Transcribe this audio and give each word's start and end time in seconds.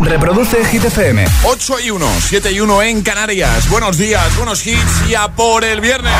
Reproduce 0.00 0.64
Hit 0.64 0.84
FM. 0.84 1.24
8 1.44 1.80
y 1.80 1.90
1, 1.90 2.06
7 2.28 2.52
y 2.52 2.60
1 2.60 2.82
en 2.82 3.02
Canarias. 3.02 3.68
Buenos 3.68 3.98
días, 3.98 4.36
buenos 4.36 4.66
hits 4.66 5.08
y 5.08 5.14
a 5.14 5.28
por 5.28 5.62
el 5.64 5.80
viernes. 5.80 6.12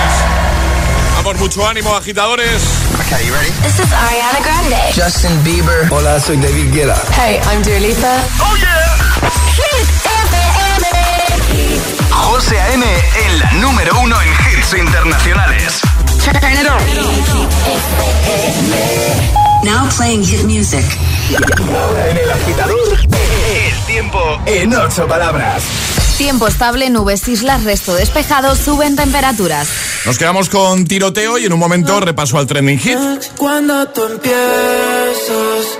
Vamos, 1.16 1.38
mucho 1.38 1.66
ánimo, 1.66 1.96
agitadores. 1.96 2.62
Okay, 3.06 3.26
you 3.26 3.32
ready? 3.32 3.50
This 3.62 3.78
is 3.78 3.90
Ariana 3.92 4.40
Grande. 4.40 4.76
Justin 4.94 5.42
Bieber. 5.44 5.88
Hola, 5.90 6.20
soy 6.20 6.36
David 6.36 6.74
Guetta. 6.74 7.00
Hey, 7.16 7.40
I'm 7.50 7.62
Dua 7.62 7.78
Lipa. 7.80 8.22
¡Oh, 8.40 8.54
yeah! 8.56 8.96
Hit 9.56 9.88
FM. 10.04 10.86
José 12.10 12.60
A.M. 12.60 12.84
en 12.84 13.38
la 13.38 13.52
número 13.52 13.98
uno 14.00 14.16
en 14.20 14.28
hits 14.28 14.74
internacionales. 14.74 15.80
Turn 16.22 16.52
it 16.52 16.68
on. 19.38 19.43
Now 19.64 19.88
playing 19.96 20.22
hit 20.22 20.44
music. 20.44 20.84
Ahora 21.72 22.10
en 22.10 22.18
el 22.18 22.30
agitador, 22.30 22.98
el 23.00 23.86
tiempo 23.86 24.18
en 24.44 24.74
ocho 24.74 25.06
palabras. 25.08 25.62
Tiempo 26.18 26.46
estable, 26.46 26.90
nubes, 26.90 27.26
islas, 27.28 27.64
resto 27.64 27.94
despejado, 27.94 28.56
suben 28.56 28.94
temperaturas. 28.94 29.66
Nos 30.04 30.18
quedamos 30.18 30.50
con 30.50 30.84
tiroteo 30.84 31.38
y 31.38 31.46
en 31.46 31.54
un 31.54 31.58
momento 31.58 31.98
repaso 32.00 32.36
al 32.38 32.46
trending 32.46 32.78
hit. 32.78 32.98
Cuando 33.38 33.88
tú 33.88 34.02
empiezas, 34.04 35.78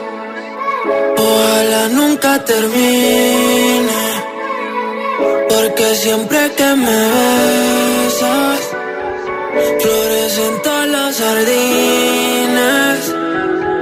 ojalá 1.18 1.88
nunca 1.90 2.42
termine. 2.42 3.92
Porque 5.50 5.94
siempre 5.96 6.52
que 6.56 6.74
me 6.74 7.08
besas, 8.06 8.60
florecen 9.82 10.62
todas 10.62 10.88
las 10.88 11.18
jardines. 11.18 12.93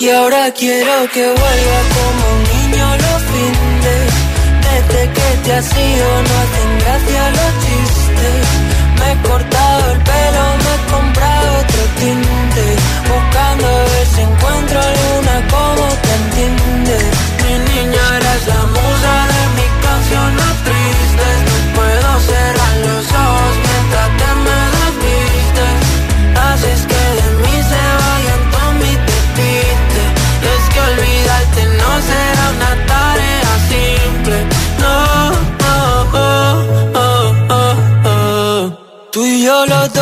Y 0.00 0.10
ahora 0.10 0.52
quiero 0.52 1.10
que 1.12 1.26
vuelva 1.26 1.78
como 1.96 2.22
un 2.34 2.42
niño 2.54 2.86
los 2.86 3.22
fines. 3.32 4.10
Desde 4.62 5.10
que 5.10 5.28
te 5.42 5.52
has 5.54 5.76
ido 5.76 6.08
no 6.22 6.34
hacen 6.42 6.70
gracia 6.78 7.30
los 7.38 7.52
chistes. 7.64 8.46
Me 8.98 9.10
he 9.10 9.16
cortado 9.28 9.90
el 9.90 9.98
pelo, 9.98 10.44
me 10.62 10.72
he 10.74 10.80
comprado 10.94 11.58
otro 11.58 11.82
tinte. 11.98 12.64
Buscando 13.10 13.66
a 13.66 13.82
ver 13.90 14.06
si 14.14 14.20
encuentro 14.20 14.78
alguna 14.78 15.34
como 15.50 15.86
te 16.04 16.12
entiende. 16.20 16.98
Mi 17.42 17.54
niña 17.74 18.04
eres 18.18 18.46
la 18.46 18.62
musa 18.76 19.14
de 19.34 19.42
mis 19.58 19.72
canciones 19.82 20.52
tristes. 20.66 21.36
No 21.48 21.56
puedo 21.74 22.10
cerrar 22.30 22.76
los 22.86 23.04
ojos 23.26 23.52
mientras 23.66 24.10
te 24.18 24.47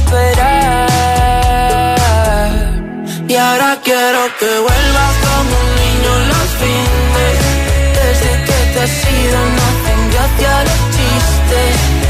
esperar. 0.00 0.88
Y 3.28 3.34
ahora 3.36 3.78
quiero 3.84 4.20
que 4.38 4.58
vuelvas 4.58 5.14
como 5.26 5.52
un 5.62 5.68
niño 5.82 6.12
los 6.30 6.48
fines. 6.60 7.36
Desde 7.98 8.30
que 8.46 8.58
te 8.72 8.78
has 8.80 8.96
ido 9.22 9.38
no 9.54 9.62
hacen 9.70 10.00
gracia 10.12 10.52
los 10.64 10.80
chistes. 10.94 12.09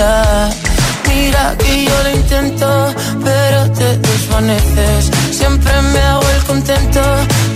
electricidad 0.00 0.70
Mira 1.08 1.56
que 1.58 1.84
yo 1.84 2.02
lo 2.04 2.10
intento, 2.10 2.94
pero 3.24 3.70
te 3.72 3.98
desvaneces. 3.98 5.10
Siempre 5.32 5.72
me 5.92 6.00
hago 6.00 6.22
el 6.36 6.44
contento, 6.44 7.00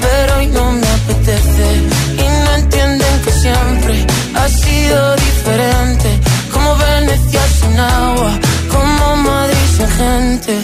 pero 0.02 0.36
hoy 0.38 0.46
no 0.48 0.72
me 0.72 0.86
apetece. 0.88 1.66
Y 2.14 2.44
no 2.44 2.54
entienden 2.56 3.22
que 3.24 3.30
siempre 3.30 4.06
ha 4.34 4.48
sido 4.48 5.16
diferente. 5.16 6.20
Como 6.52 6.76
Venecia 6.76 7.42
sin 7.60 7.78
agua, 7.78 8.30
como 8.72 9.16
Madrid 9.16 9.68
sin 9.76 9.88
gente. 9.90 10.60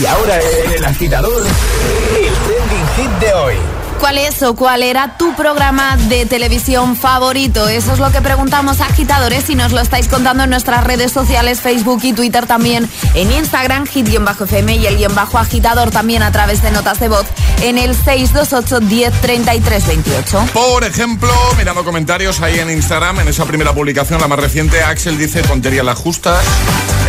Y 0.00 0.06
ahora 0.06 0.40
en 0.40 0.72
el 0.72 0.84
agitador, 0.84 1.46
el 1.46 2.34
trending 2.46 2.88
hit 2.96 3.10
de 3.20 3.32
hoy. 3.34 3.83
¿Cuál 4.04 4.18
es 4.18 4.42
o 4.42 4.54
cuál 4.54 4.82
era 4.82 5.16
tu 5.16 5.34
programa 5.34 5.96
de 5.96 6.26
televisión 6.26 6.94
favorito? 6.94 7.70
Eso 7.70 7.94
es 7.94 7.98
lo 7.98 8.12
que 8.12 8.20
preguntamos 8.20 8.82
a 8.82 8.84
agitadores 8.84 9.48
y 9.48 9.54
nos 9.54 9.72
lo 9.72 9.80
estáis 9.80 10.08
contando 10.08 10.44
en 10.44 10.50
nuestras 10.50 10.84
redes 10.84 11.10
sociales, 11.10 11.62
Facebook 11.62 12.00
y 12.02 12.12
Twitter 12.12 12.44
también, 12.46 12.86
en 13.14 13.32
Instagram, 13.32 13.86
hit-fm 13.86 14.76
y 14.76 14.86
el 14.86 14.98
guion 14.98 15.14
bajo 15.14 15.38
agitador 15.38 15.90
también 15.90 16.22
a 16.22 16.30
través 16.32 16.60
de 16.60 16.70
notas 16.70 17.00
de 17.00 17.08
voz 17.08 17.24
en 17.62 17.78
el 17.78 17.94
628 17.94 18.80
10 18.80 19.20
33 19.22 19.86
28. 19.86 20.48
Por 20.52 20.84
ejemplo, 20.84 21.32
mirando 21.56 21.82
comentarios 21.82 22.42
ahí 22.42 22.58
en 22.58 22.70
Instagram, 22.70 23.20
en 23.20 23.28
esa 23.28 23.46
primera 23.46 23.72
publicación, 23.72 24.20
la 24.20 24.28
más 24.28 24.38
reciente, 24.38 24.82
Axel 24.82 25.16
dice 25.16 25.40
tontería 25.40 25.82
las 25.82 25.98
justas. 25.98 26.44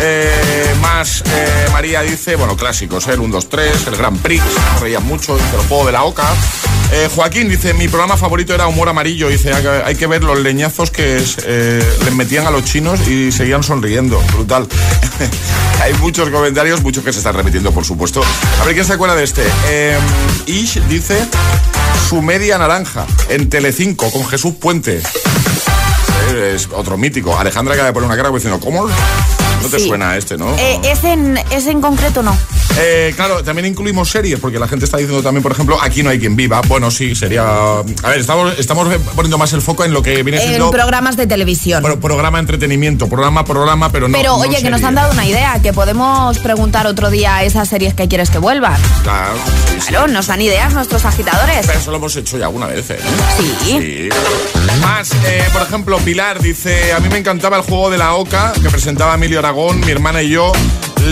Eh, 0.00 0.74
más 0.80 1.22
eh, 1.26 1.68
María 1.72 2.00
dice, 2.00 2.36
bueno, 2.36 2.56
clásicos, 2.56 3.06
el 3.08 3.20
1, 3.20 3.34
2, 3.34 3.48
3, 3.50 3.86
el 3.88 3.96
Grand 3.96 4.18
Prix, 4.22 4.42
reían 4.80 5.04
mucho, 5.04 5.36
el 5.36 5.68
juego 5.68 5.84
de 5.84 5.92
la 5.92 6.04
Oca. 6.04 6.24
Eh, 6.92 7.08
Joaquín 7.14 7.48
dice, 7.48 7.74
mi 7.74 7.88
programa 7.88 8.16
favorito 8.16 8.54
era 8.54 8.66
Humor 8.66 8.88
Amarillo. 8.88 9.28
Dice, 9.28 9.52
hay 9.52 9.94
que 9.96 10.06
ver 10.06 10.22
los 10.22 10.38
leñazos 10.38 10.90
que 10.90 11.22
eh, 11.46 11.96
les 12.04 12.14
metían 12.14 12.46
a 12.46 12.50
los 12.50 12.64
chinos 12.64 13.06
y 13.08 13.32
seguían 13.32 13.62
sonriendo. 13.62 14.20
Brutal. 14.32 14.68
hay 15.82 15.94
muchos 15.94 16.30
comentarios, 16.30 16.82
muchos 16.82 17.04
que 17.04 17.12
se 17.12 17.18
están 17.18 17.34
repitiendo, 17.34 17.72
por 17.72 17.84
supuesto. 17.84 18.22
A 18.60 18.64
ver, 18.64 18.74
¿quién 18.74 18.86
se 18.86 18.92
acuerda 18.92 19.16
de 19.16 19.24
este? 19.24 19.42
Eh, 19.68 19.98
Ish 20.46 20.82
dice, 20.88 21.26
su 22.08 22.22
media 22.22 22.58
naranja 22.58 23.06
en 23.28 23.48
Telecinco 23.48 24.10
con 24.10 24.26
Jesús 24.26 24.54
Puente. 24.54 25.02
Es 26.34 26.68
otro 26.72 26.96
mítico. 26.96 27.38
Alejandra 27.38 27.74
acaba 27.74 27.88
de 27.88 27.92
poner 27.92 28.06
una 28.06 28.16
cara 28.16 28.30
diciendo, 28.30 28.60
¿cómo? 28.60 28.88
No 29.62 29.68
te 29.68 29.78
Sí. 29.80 29.88
suena 29.88 30.16
este, 30.16 30.36
¿no? 30.36 30.54
Eh, 30.58 30.78
ese, 30.84 31.12
en, 31.12 31.38
ese 31.50 31.70
en 31.70 31.80
concreto 31.80 32.22
no. 32.22 32.36
Eh, 32.78 33.12
claro, 33.16 33.42
también 33.42 33.66
incluimos 33.66 34.10
series, 34.10 34.38
porque 34.38 34.58
la 34.58 34.68
gente 34.68 34.84
está 34.84 34.98
diciendo 34.98 35.22
también, 35.22 35.42
por 35.42 35.52
ejemplo, 35.52 35.78
aquí 35.80 36.02
no 36.02 36.10
hay 36.10 36.18
quien 36.20 36.36
viva. 36.36 36.60
Bueno, 36.68 36.90
sí, 36.90 37.14
sería. 37.14 37.42
A 37.42 37.82
ver, 38.08 38.20
estamos, 38.20 38.58
estamos 38.58 38.86
poniendo 39.14 39.38
más 39.38 39.52
el 39.54 39.62
foco 39.62 39.84
en 39.84 39.92
lo 39.92 40.02
que 40.02 40.22
viene 40.22 40.40
En 40.42 40.48
siendo. 40.48 40.70
programas 40.70 41.16
de 41.16 41.26
televisión. 41.26 41.82
pro- 41.82 41.98
programa 41.98 42.38
de 42.38 42.42
entretenimiento, 42.42 43.08
programa, 43.08 43.44
programa, 43.44 43.90
pero 43.90 44.08
no. 44.08 44.16
Pero 44.18 44.32
no 44.32 44.38
oye, 44.42 44.60
que 44.62 44.70
nos 44.70 44.82
han 44.82 44.94
dado 44.94 45.12
una 45.12 45.26
idea, 45.26 45.60
que 45.62 45.72
podemos 45.72 46.38
preguntar 46.40 46.86
otro 46.86 47.10
día 47.10 47.42
esas 47.44 47.68
series 47.68 47.94
que 47.94 48.08
quieres 48.08 48.30
que 48.30 48.38
vuelvan. 48.38 48.80
Claro, 49.02 49.34
sí, 49.70 49.76
sí. 49.80 49.86
Claro, 49.88 50.08
nos 50.08 50.26
dan 50.26 50.42
ideas 50.42 50.74
nuestros 50.74 51.04
agitadores. 51.06 51.66
Pero 51.66 51.78
eso 51.78 51.90
lo 51.90 51.96
hemos 51.96 52.14
hecho 52.16 52.36
ya 52.38 52.46
alguna 52.46 52.66
vez, 52.66 52.90
¿eh? 52.90 52.98
Sí. 53.38 53.54
Sí. 53.64 54.08
Más, 54.82 55.10
eh, 55.26 55.44
por 55.52 55.62
ejemplo, 55.62 55.98
Pilar 55.98 56.40
dice: 56.42 56.92
A 56.92 57.00
mí 57.00 57.08
me 57.08 57.18
encantaba 57.18 57.56
el 57.56 57.62
juego 57.62 57.88
de 57.90 57.96
la 57.98 58.14
OCA 58.14 58.52
que 58.62 58.68
presentaba 58.70 59.14
Emilio 59.14 59.40
Aragón, 59.46 59.78
mi 59.78 59.92
hermana 59.92 60.24
y 60.24 60.30
yo. 60.30 60.50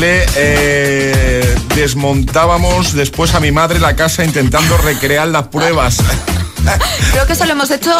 Le 0.00 0.26
eh, 0.34 1.54
desmontábamos 1.76 2.92
después 2.92 3.32
a 3.32 3.38
mi 3.38 3.52
madre 3.52 3.78
la 3.78 3.94
casa 3.94 4.24
intentando 4.24 4.76
recrear 4.76 5.28
las 5.28 5.46
pruebas. 5.46 5.98
Creo 7.12 7.26
que 7.28 7.34
eso 7.34 7.44
lo 7.44 7.52
hemos 7.52 7.70
hecho 7.70 7.92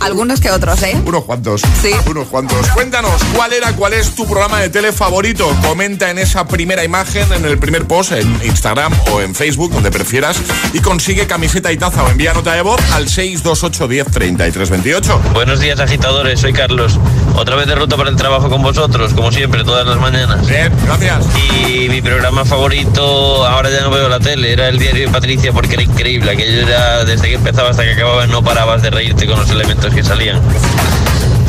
algunos 0.00 0.40
que 0.40 0.50
otros, 0.50 0.82
¿eh? 0.82 1.00
Unos 1.06 1.24
cuantos. 1.24 1.62
Sí. 1.80 1.92
Unos 2.06 2.26
cuantos. 2.26 2.68
Cuéntanos, 2.70 3.22
¿cuál 3.32 3.52
era, 3.52 3.72
cuál 3.76 3.92
es 3.92 4.12
tu 4.16 4.26
programa 4.26 4.58
de 4.58 4.70
tele 4.70 4.92
favorito? 4.92 5.48
Comenta 5.64 6.10
en 6.10 6.18
esa 6.18 6.48
primera 6.48 6.82
imagen, 6.82 7.32
en 7.32 7.44
el 7.44 7.56
primer 7.58 7.86
post, 7.86 8.10
en 8.10 8.40
Instagram 8.44 8.92
o 9.12 9.20
en 9.20 9.36
Facebook, 9.36 9.72
donde 9.72 9.92
prefieras, 9.92 10.36
y 10.72 10.80
consigue 10.80 11.28
camiseta 11.28 11.70
y 11.70 11.76
taza 11.76 12.02
o 12.02 12.08
envía 12.08 12.32
nota 12.32 12.54
de 12.54 12.62
voz 12.62 12.80
al 12.90 13.08
628 13.08 13.86
10 13.86 14.06
33 14.10 14.70
28. 14.70 15.20
Buenos 15.32 15.60
días 15.60 15.78
agitadores, 15.78 16.40
soy 16.40 16.52
Carlos. 16.52 16.98
Otra 17.40 17.56
vez 17.56 17.66
de 17.66 17.74
ruta 17.74 17.96
para 17.96 18.10
el 18.10 18.16
trabajo 18.16 18.50
con 18.50 18.60
vosotros, 18.60 19.14
como 19.14 19.32
siempre, 19.32 19.64
todas 19.64 19.86
las 19.86 19.96
mañanas. 19.96 20.46
Bien, 20.46 20.70
gracias. 20.84 21.24
Y 21.66 21.88
mi 21.88 22.02
programa 22.02 22.44
favorito, 22.44 23.46
ahora 23.46 23.70
ya 23.70 23.80
no 23.80 23.90
veo 23.90 24.10
la 24.10 24.20
tele, 24.20 24.52
era 24.52 24.68
el 24.68 24.78
diario 24.78 25.06
de 25.06 25.12
Patricia 25.12 25.50
porque 25.50 25.72
era 25.72 25.82
increíble. 25.82 26.32
Aquello 26.32 26.68
era 26.68 27.02
desde 27.06 27.28
que 27.28 27.36
empezaba 27.36 27.70
hasta 27.70 27.82
que 27.82 27.92
acababa, 27.92 28.26
no 28.26 28.44
parabas 28.44 28.82
de 28.82 28.90
reírte 28.90 29.26
con 29.26 29.38
los 29.40 29.48
elementos 29.48 29.94
que 29.94 30.04
salían. 30.04 30.38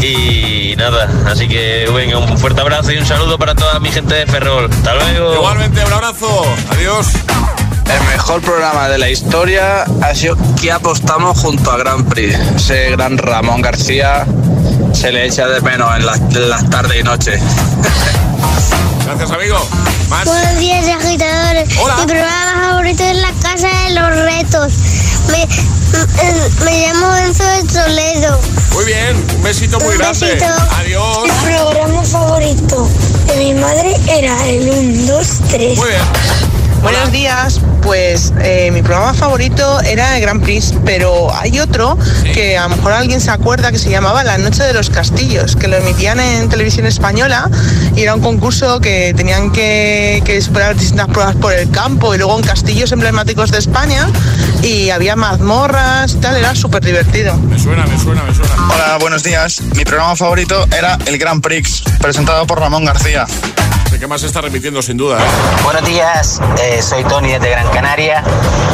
Y 0.02 0.76
nada, 0.78 1.10
así 1.28 1.50
que 1.50 1.86
venga, 1.94 2.20
un 2.20 2.38
fuerte 2.38 2.62
abrazo 2.62 2.94
y 2.94 2.98
un 2.98 3.06
saludo 3.06 3.38
para 3.38 3.54
toda 3.54 3.78
mi 3.82 3.92
gente 3.92 4.16
de 4.16 4.26
Ferrol. 4.28 4.70
Hasta 4.72 4.96
luego. 4.96 5.34
Igualmente, 5.34 5.84
un 5.86 5.92
abrazo. 5.92 6.46
Adiós. 6.70 7.08
El 7.86 8.08
mejor 8.08 8.42
programa 8.42 8.88
de 8.88 8.98
la 8.98 9.10
historia 9.10 9.84
ha 10.02 10.16
sido 10.16 10.38
que 10.62 10.72
apostamos 10.72 11.38
junto 11.38 11.70
a 11.70 11.76
Grand 11.76 12.08
Prix. 12.08 12.40
Ese 12.56 12.92
gran 12.92 13.18
Ramón 13.18 13.62
García 13.62 14.26
se 14.94 15.12
le 15.12 15.26
echa 15.26 15.48
de 15.48 15.62
menos 15.62 15.90
en 15.96 16.06
las, 16.50 16.70
tardes 16.70 17.00
y 17.00 17.04
noches. 17.04 17.42
Gracias, 19.06 19.32
amigo. 19.32 19.58
Más. 20.10 20.26
Buenos 20.26 20.58
días, 20.60 20.86
agitadores. 20.88 21.78
Hola. 21.78 21.96
Mi 21.98 22.06
programa 22.06 22.70
favorito 22.70 23.04
es 23.04 23.18
La 23.18 23.32
Casa 23.42 23.68
de 23.86 23.96
los 23.96 24.10
Retos. 24.10 24.74
Me, 25.32 25.48
me, 25.98 26.66
me 26.66 26.88
llamo 26.88 27.16
Enzo 27.18 27.44
de 27.44 27.64
Toledo. 27.64 28.40
Muy 28.74 28.86
bien. 28.86 29.26
Un 29.36 29.44
besito 29.44 29.80
muy 29.80 29.94
Un 29.94 29.98
grande. 30.00 30.26
besito. 30.26 30.46
Adiós. 30.78 31.18
El 31.26 31.54
programa 31.56 32.04
favorito 32.04 32.90
de 33.28 33.36
mi 33.38 33.54
madre 33.56 33.96
era 34.08 34.48
el 34.48 34.70
1, 34.70 35.14
2, 35.14 35.28
3. 35.50 35.78
Muy 35.78 35.88
bien. 35.90 36.02
Buenos 36.82 37.12
días, 37.12 37.62
pues 37.84 38.34
eh, 38.42 38.72
mi 38.72 38.82
programa 38.82 39.14
favorito 39.14 39.82
era 39.82 40.16
el 40.16 40.22
Grand 40.22 40.44
Prix, 40.44 40.74
pero 40.84 41.34
hay 41.34 41.60
otro 41.60 41.98
que 42.34 42.58
a 42.58 42.68
lo 42.68 42.76
mejor 42.76 42.94
alguien 42.94 43.22
se 43.22 43.30
acuerda 43.30 43.72
que 43.72 43.78
se 43.78 43.90
llamaba 43.90 44.24
La 44.24 44.38
Noche 44.40 44.64
de 44.64 44.74
los 44.74 44.90
Castillos, 44.90 45.56
que 45.56 45.68
lo 45.68 45.78
emitían 45.78 46.20
en 46.20 46.50
televisión 46.50 46.88
española 46.88 47.50
y 47.96 48.02
era 48.02 48.16
un 48.16 48.22
concurso 48.22 48.80
que 48.80 49.14
tenían 49.16 49.52
que, 49.52 50.24
que 50.26 50.42
superar 50.42 50.76
distintas 50.76 51.08
pruebas 51.08 51.36
por 51.36 51.54
el 51.54 51.70
campo 51.70 52.16
y 52.16 52.18
luego 52.18 52.38
en 52.38 52.44
castillos 52.44 52.92
emblemáticos 52.92 53.52
de 53.52 53.60
España 53.60 54.08
y 54.64 54.90
había 54.90 55.16
mazmorras 55.16 56.14
y 56.14 56.18
tal, 56.18 56.36
era 56.38 56.56
súper 56.56 56.84
divertido. 56.84 57.38
Me 57.38 57.60
suena, 57.60 57.86
me 57.86 58.00
suena, 58.00 58.24
me 58.24 58.34
suena. 58.34 58.54
Hola, 58.74 58.98
buenos 59.00 59.24
días. 59.24 59.62
Mi 59.76 59.84
programa 59.84 60.16
favorito 60.16 60.66
era 60.76 60.98
el 61.06 61.18
Grand 61.18 61.42
Prix, 61.42 61.84
presentado 62.00 62.46
por 62.48 62.60
Ramón 62.60 62.86
García. 62.86 63.26
El 63.92 64.00
que 64.00 64.08
más 64.08 64.22
se 64.22 64.28
está 64.28 64.40
repitiendo, 64.40 64.82
sin 64.82 64.96
duda. 64.96 65.20
¿eh? 65.20 65.28
Buenos 65.64 65.86
días, 65.86 66.40
eh, 66.62 66.71
soy 66.82 67.04
Tony 67.06 67.32
desde 67.34 67.50
Gran 67.50 67.68
Canaria 67.70 68.24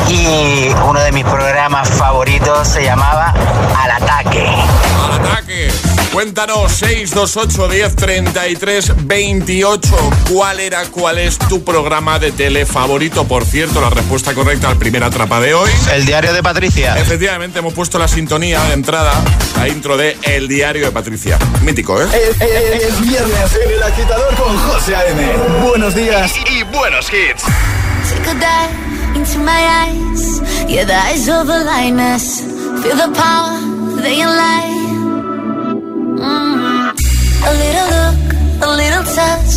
y 0.09 0.69
uno 0.87 0.99
de 0.99 1.11
mis 1.11 1.25
programas 1.25 1.89
favoritos 1.89 2.67
se 2.67 2.83
llamaba 2.83 3.33
Al 3.77 3.91
Ataque. 3.91 4.45
Al 4.47 5.25
ataque. 5.25 5.71
Cuéntanos 6.13 6.71
628 6.71 7.67
10 7.67 7.95
33 7.95 8.91
28. 9.05 10.11
¿Cuál 10.31 10.59
era, 10.59 10.83
cuál 10.85 11.17
es 11.19 11.37
tu 11.37 11.63
programa 11.63 12.17
de 12.19 12.31
tele 12.31 12.65
favorito? 12.65 13.25
Por 13.27 13.45
cierto, 13.45 13.81
la 13.81 13.89
respuesta 13.89 14.33
correcta 14.33 14.69
al 14.69 14.77
primer 14.77 15.03
atrapa 15.03 15.39
de 15.39 15.53
hoy. 15.53 15.69
El 15.93 16.05
diario 16.05 16.33
de 16.33 16.41
Patricia. 16.41 16.97
Efectivamente, 16.97 17.59
hemos 17.59 17.73
puesto 17.73 17.99
la 17.99 18.07
sintonía 18.07 18.63
de 18.65 18.73
entrada, 18.73 19.11
la 19.57 19.67
intro 19.67 19.97
de 19.97 20.17
El 20.23 20.47
Diario 20.47 20.85
de 20.85 20.91
Patricia. 20.91 21.37
Mítico, 21.61 22.01
¿eh? 22.01 22.05
Es, 22.13 22.41
es- 22.41 22.83
es 22.83 23.01
viernes 23.01 23.59
en 23.63 23.71
el 23.71 23.83
agitador 23.83 24.33
con 24.35 24.57
José 24.57 24.95
A.M. 24.95 25.21
Buenos 25.67 25.93
días 25.93 26.33
y 26.49 26.63
buenos 26.63 27.07
hits. 27.11 27.43
A 28.27 28.33
dive 28.37 29.15
into 29.15 29.39
my 29.39 29.61
eyes. 29.83 30.41
Yeah, 30.69 30.83
the 30.83 30.95
eyes 30.95 31.29
of 31.29 31.47
a 31.47 31.63
lioness. 31.63 32.41
Feel 32.81 32.97
the 33.03 33.11
power, 33.15 33.55
they 34.03 34.19
light. 34.25 34.87
Mm. 36.19 36.91
A 37.49 37.53
little 37.63 37.87
look, 37.95 38.17
a 38.67 38.69
little 38.81 39.05
touch. 39.15 39.53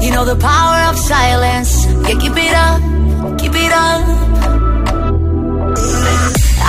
You 0.00 0.12
know 0.12 0.24
the 0.24 0.36
power 0.36 0.78
of 0.90 0.96
silence. 0.96 1.86
Yeah, 2.06 2.16
keep 2.22 2.36
it 2.36 2.54
up, 2.54 2.80
keep 3.40 3.54
it 3.54 3.72
up. 3.72 4.02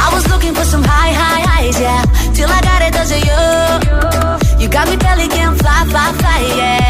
I 0.03 0.07
was 0.15 0.27
looking 0.31 0.55
for 0.55 0.65
some 0.65 0.83
high, 0.83 1.13
high 1.13 1.43
highs, 1.51 1.79
yeah. 1.79 2.03
Till 2.33 2.49
I 2.49 2.59
got 2.69 2.81
it, 2.87 2.95
of 3.01 3.07
you. 3.27 4.63
You 4.63 4.67
got 4.67 4.89
me 4.89 4.95
belly 4.97 5.27
can 5.27 5.55
fly, 5.57 5.85
fly, 5.91 6.11
fly, 6.17 6.39
yeah. 6.57 6.84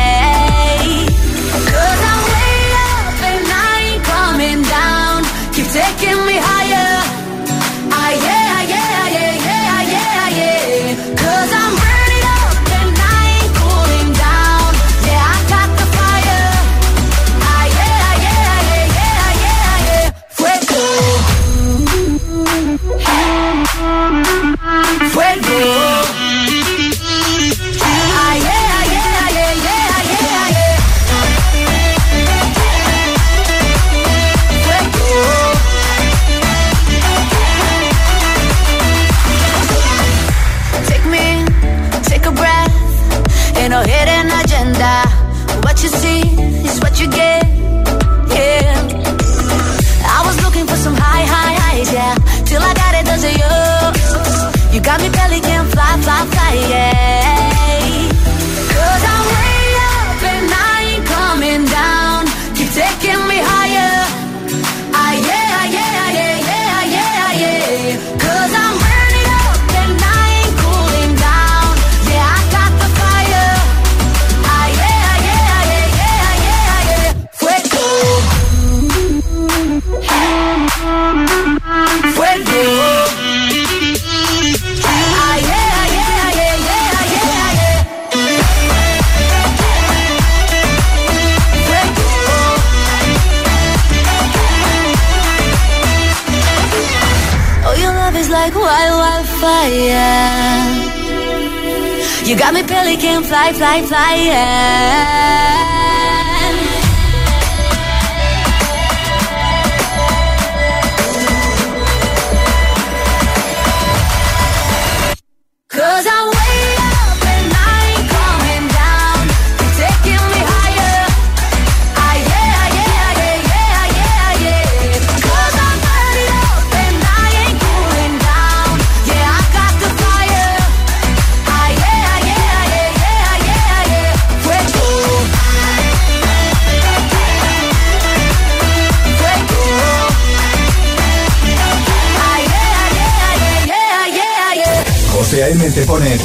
Got 102.46 102.54
me 102.54 102.62
pelican 102.62 103.24
fly, 103.24 103.52
fly, 103.54 103.82
fly. 103.82 104.16
Yeah. 104.18 105.55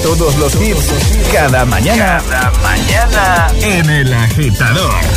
Todos 0.03 0.37
los 0.37 0.55
hits 0.61 0.93
cada 1.33 1.65
mañana. 1.65 2.23
Cada 2.29 2.51
mañana 2.61 3.47
en 3.63 3.89
El 3.89 4.13
Agitador. 4.13 5.10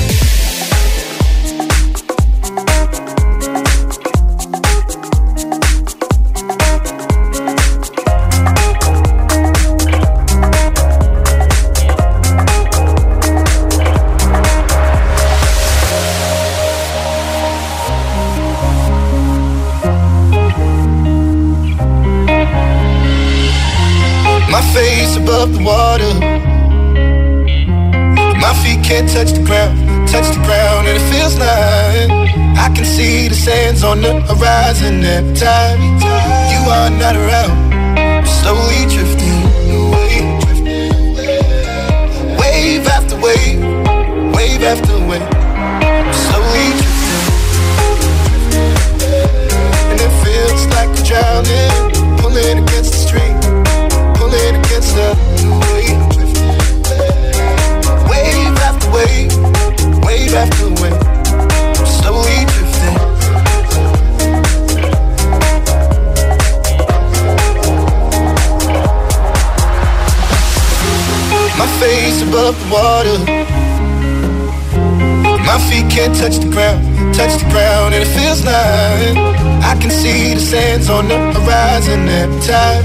Horizon 81.33 82.07
every 82.07 82.41
time 82.41 82.83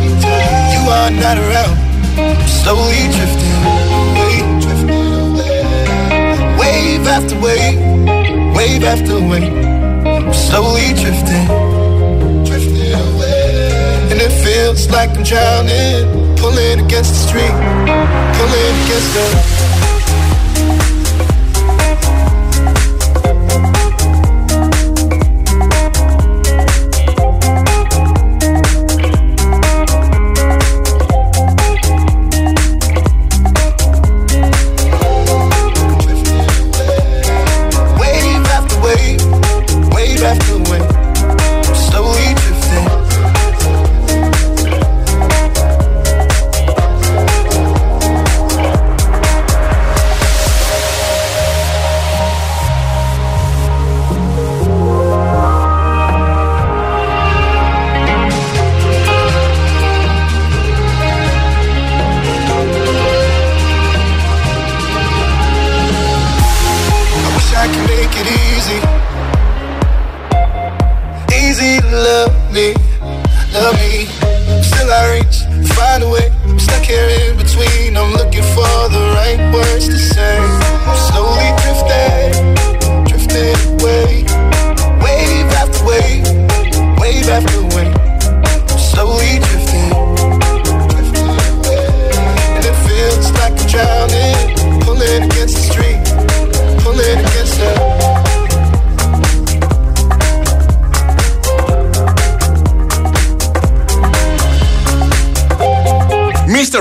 you 0.73 0.83
are 0.99 1.11
not 1.11 1.37
around. 1.39 1.77
I'm 2.19 2.49
slowly 2.49 3.05
drifting 3.15 3.55
away, 3.69 4.37
drifting 4.65 5.13
away. 5.23 5.63
Wave 6.59 7.07
after 7.07 7.37
wave, 7.41 7.79
wave 8.57 8.85
after 8.85 9.17
wave. 9.31 9.53
I'm 10.07 10.33
slowly 10.33 10.89
drifting, 11.01 11.47
drifting 12.49 12.93
away. 12.93 14.11
And 14.11 14.21
it 14.21 14.33
feels 14.45 14.91
like 14.91 15.11
I'm 15.17 15.23
drowning, 15.23 16.37
pulling 16.37 16.85
against 16.85 17.13
the 17.15 17.21
stream, 17.29 17.55
pulling 18.37 18.75
against 18.85 19.15
the. 19.15 19.68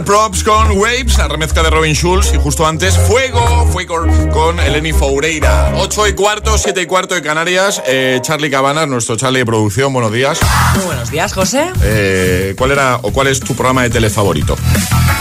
Props 0.08 0.42
con 0.42 0.72
Waves, 0.78 1.18
la 1.18 1.28
remezcla 1.28 1.64
de 1.64 1.70
Robin 1.70 1.94
Schulz 1.94 2.32
y 2.34 2.38
justo 2.38 2.66
antes 2.66 2.98
Fuego, 2.98 3.68
Fuego 3.74 4.08
con 4.32 4.58
Eleni 4.58 4.94
Foureira. 4.94 5.74
8 5.76 6.08
y 6.08 6.14
cuarto, 6.14 6.58
7 6.58 6.82
y 6.82 6.86
cuarto 6.86 7.14
de 7.14 7.22
Canarias. 7.22 7.82
Eh, 7.86 8.20
Charlie 8.22 8.50
Cabanas, 8.50 8.88
nuestro 8.88 9.18
Charlie 9.18 9.40
de 9.40 9.46
producción, 9.46 9.92
buenos 9.92 10.14
días. 10.14 10.40
Muy 10.76 10.86
buenos 10.86 11.12
días, 11.12 11.34
José. 11.34 11.74
Eh, 11.84 12.56
¿Cuál 12.58 12.72
era 12.72 13.00
o 13.02 13.12
cuál 13.12 13.28
es 13.28 13.42
tu 13.42 13.54
programa 13.54 13.84
de 13.84 13.90
tele 13.90 14.10
favorito? 14.10 14.56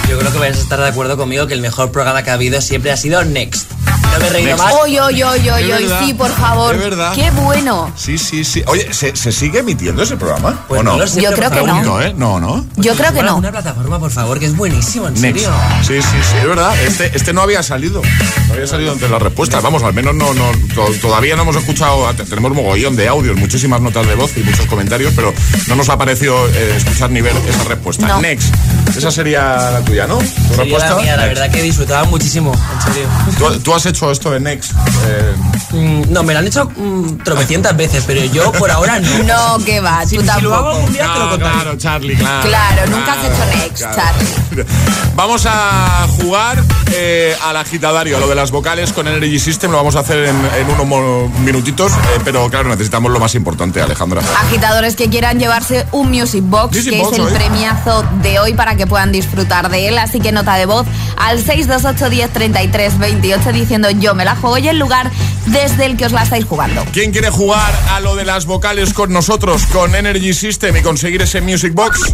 Yo 0.08 0.18
creo 0.18 0.32
que 0.32 0.38
vais 0.38 0.56
a 0.56 0.60
estar 0.60 0.78
de 0.80 0.86
acuerdo 0.88 1.16
conmigo 1.16 1.46
que 1.46 1.54
el 1.54 1.60
mejor 1.60 1.90
programa 1.90 2.22
que 2.22 2.30
ha 2.30 2.34
habido 2.34 2.60
siempre 2.60 2.92
ha 2.92 2.96
sido 2.96 3.24
Next. 3.24 3.70
No 4.12 4.20
me 4.20 4.26
he 4.28 4.30
reído 4.30 4.50
Next. 4.56 4.64
más. 4.64 4.74
Oy, 4.82 4.98
oy, 4.98 5.22
oy, 5.22 5.48
oy, 5.50 5.90
sí, 6.04 6.14
por 6.14 6.30
favor. 6.30 6.74
es 6.76 6.80
verdad. 6.80 7.12
Qué 7.12 7.30
bueno. 7.32 7.92
Sí, 7.96 8.16
sí, 8.16 8.44
sí. 8.44 8.62
Oye, 8.66 8.92
¿se, 8.94 9.14
se 9.16 9.32
sigue 9.32 9.58
emitiendo 9.58 10.02
ese 10.02 10.16
programa? 10.16 10.64
Pues 10.68 10.80
¿O 10.80 10.84
no? 10.84 10.92
no 10.92 10.98
lo 10.98 11.06
sé, 11.08 11.20
Yo 11.20 11.32
creo 11.32 11.50
que 11.50 11.56
no. 11.56 11.64
Pregunto, 11.64 12.00
¿eh? 12.00 12.14
No, 12.16 12.38
no. 12.40 12.64
Yo 12.76 12.94
creo 12.94 13.12
que 13.12 13.22
no. 13.22 13.36
Una 13.36 13.50
plataforma, 13.50 13.98
por 13.98 14.10
favor, 14.12 14.38
que 14.38 14.46
es 14.46 14.56
buenísimo, 14.56 15.08
en 15.08 15.20
Next. 15.20 15.40
serio. 15.44 15.50
Sí, 15.82 16.00
sí, 16.00 16.16
sí, 16.22 16.36
es 16.40 16.46
verdad. 16.48 16.72
Este, 16.84 17.10
este 17.14 17.32
no 17.32 17.42
había 17.42 17.62
salido. 17.64 18.00
No 18.46 18.54
había 18.54 18.66
salido 18.66 18.92
entre 18.92 19.08
las 19.08 19.20
respuestas. 19.20 19.60
Vamos, 19.62 19.82
al 19.82 19.92
menos 19.92 20.14
no, 20.14 20.32
no, 20.34 20.44
to- 20.74 20.92
todavía 21.02 21.34
no 21.36 21.42
hemos 21.42 21.56
escuchado. 21.56 22.08
Tenemos 22.14 22.52
mogollón 22.52 22.94
de 22.96 23.08
audios, 23.08 23.36
muchísimas 23.36 23.80
notas 23.80 24.06
de 24.06 24.14
voz 24.14 24.36
y 24.36 24.40
muchos 24.40 24.66
comentarios, 24.66 25.12
pero 25.16 25.34
no 25.66 25.74
nos 25.74 25.88
ha 25.88 25.98
parecido 25.98 26.46
eh, 26.48 26.74
escuchar 26.76 27.10
ni 27.10 27.20
ver 27.20 27.34
esa 27.48 27.64
respuesta. 27.64 28.06
No. 28.06 28.20
Next. 28.20 28.54
Esa 28.96 29.10
sería 29.10 29.55
la 29.56 29.80
tuya, 29.80 30.06
¿no? 30.06 30.18
¿Tu 30.18 30.24
Sería 30.24 30.56
respuesta? 30.64 30.90
la 30.96 31.02
mía, 31.02 31.16
la 31.16 31.26
verdad 31.26 31.50
que 31.50 31.62
disfrutaba 31.62 32.04
muchísimo, 32.04 32.52
en 32.52 32.92
serio. 32.92 33.08
¿Tú, 33.38 33.60
tú 33.60 33.74
has 33.74 33.86
hecho 33.86 34.10
esto 34.10 34.30
de 34.30 34.40
Next. 34.40 34.72
Eh, 35.06 35.34
Mm, 35.72 36.04
no, 36.10 36.22
me 36.22 36.32
lo 36.32 36.38
han 36.38 36.46
hecho 36.46 36.64
mm, 36.76 37.18
tropecientas 37.24 37.76
veces, 37.76 38.04
pero 38.06 38.24
yo 38.24 38.52
por 38.52 38.70
ahora 38.70 39.00
no. 39.00 39.18
No, 39.58 39.64
que 39.64 39.80
va, 39.80 40.02
tú 40.04 40.10
Si, 40.10 40.16
si 40.18 40.22
lo 40.22 40.32
hago 40.32 40.40
tampoco. 40.40 40.68
algún 40.70 40.92
día 40.92 41.02
te 41.02 41.18
lo 41.18 41.24
no, 41.24 41.30
contaré. 41.32 41.52
claro, 41.54 41.76
Charlie, 41.76 42.16
claro. 42.16 42.48
Claro, 42.48 42.86
nunca 42.90 43.12
has 43.12 43.24
hecho 43.24 43.58
Next, 43.58 43.84
Charlie. 43.94 44.64
Vamos 45.16 45.44
a 45.46 46.06
jugar 46.20 46.62
eh, 46.92 47.34
al 47.42 47.56
agitadario, 47.56 48.16
a 48.16 48.20
lo 48.20 48.28
de 48.28 48.34
las 48.34 48.50
vocales 48.50 48.92
con 48.92 49.08
Energy 49.08 49.38
System. 49.38 49.70
Lo 49.70 49.78
vamos 49.78 49.96
a 49.96 50.00
hacer 50.00 50.26
en, 50.26 50.36
en 50.36 50.70
unos 50.80 51.30
minutitos, 51.40 51.92
eh, 51.92 52.20
pero 52.24 52.48
claro, 52.50 52.68
necesitamos 52.68 53.10
lo 53.10 53.18
más 53.18 53.34
importante, 53.34 53.80
Alejandra. 53.80 54.20
Agitadores 54.46 54.94
que 54.94 55.08
quieran 55.08 55.38
llevarse 55.40 55.86
un 55.92 56.10
Music 56.10 56.42
Box, 56.44 56.76
Music 56.76 56.92
que 56.92 56.98
Box 56.98 57.18
es 57.18 57.26
el 57.26 57.32
premiazo 57.34 58.04
de 58.22 58.38
hoy 58.38 58.52
para 58.54 58.76
que 58.76 58.86
puedan 58.86 59.10
disfrutar 59.10 59.45
de 59.46 59.88
él. 59.88 59.98
Así 59.98 60.20
que 60.20 60.32
nota 60.32 60.56
de 60.56 60.66
voz 60.66 60.86
al 61.16 61.38
628 61.38 62.10
10 62.10 62.30
33 62.30 62.98
28 62.98 63.52
diciendo 63.52 63.90
yo 63.90 64.14
me 64.14 64.24
la 64.24 64.36
juego 64.36 64.58
y 64.58 64.68
el 64.68 64.78
lugar 64.78 65.10
desde 65.46 65.86
el 65.86 65.96
que 65.96 66.06
os 66.06 66.12
la 66.12 66.22
estáis 66.24 66.44
jugando. 66.44 66.84
¿Quién 66.92 67.12
quiere 67.12 67.30
jugar 67.30 67.72
a 67.92 68.00
lo 68.00 68.16
de 68.16 68.24
las 68.24 68.46
vocales 68.46 68.92
con 68.92 69.12
nosotros, 69.12 69.64
con 69.66 69.94
Energy 69.94 70.34
System 70.34 70.76
y 70.76 70.82
conseguir 70.82 71.22
ese 71.22 71.40
Music 71.40 71.72
Box? 71.74 72.12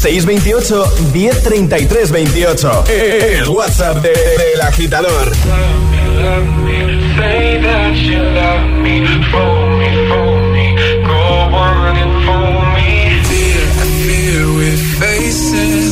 628 0.00 0.92
1033 1.12 2.10
28. 2.10 2.84
El 2.88 3.48
WhatsApp 3.48 3.96
de- 3.98 4.08
del 4.10 4.60
agitador. 4.62 5.32
Say 7.16 7.60
that 7.62 7.94
you 7.94 8.18
love 8.22 8.62
me, 8.82 9.00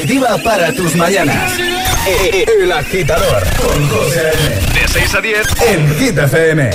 positiva 0.00 0.38
para 0.42 0.72
tus 0.72 0.96
mañanas. 0.96 1.52
El 2.06 2.72
agitador 2.72 3.42
con 3.56 3.88
José 3.88 4.30
M. 4.32 4.80
De 4.80 4.88
6 4.88 5.14
a 5.14 5.20
10 5.20 5.46
en 5.68 5.94
Hit 5.98 6.18
FM. 6.18 6.70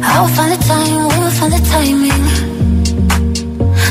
I 0.00 0.20
will 0.20 0.28
find 0.34 0.52
the 0.52 0.58
time, 0.66 1.08
we 1.08 1.16
will 1.18 1.30
find 1.30 1.52
the 1.52 1.60
timing. 1.70 2.24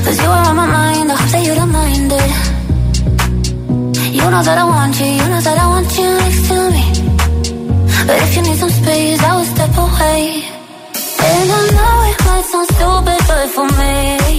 Cause 0.04 0.18
you 0.22 0.30
are 0.30 0.48
on 0.50 0.56
my 0.56 0.66
mind, 0.66 1.12
I 1.12 1.16
hope 1.16 1.32
that 1.32 1.44
you 1.46 1.56
don't 1.56 1.72
mind 1.72 2.12
it. 2.12 2.32
You 4.14 4.30
know 4.32 4.44
that 4.44 4.58
I 4.58 4.64
want 4.64 5.00
you, 5.00 5.06
you 5.08 5.28
know 5.30 5.42
that 5.42 5.58
I 5.58 5.68
want 5.68 5.98
you 5.98 6.06
next 6.06 6.48
to 6.50 6.70
me. 6.72 6.98
But 8.08 8.22
if 8.24 8.36
you 8.38 8.42
need 8.44 8.58
some 8.58 8.70
space, 8.70 9.22
I 9.22 9.36
will 9.36 9.46
step 9.46 9.78
away. 9.78 10.37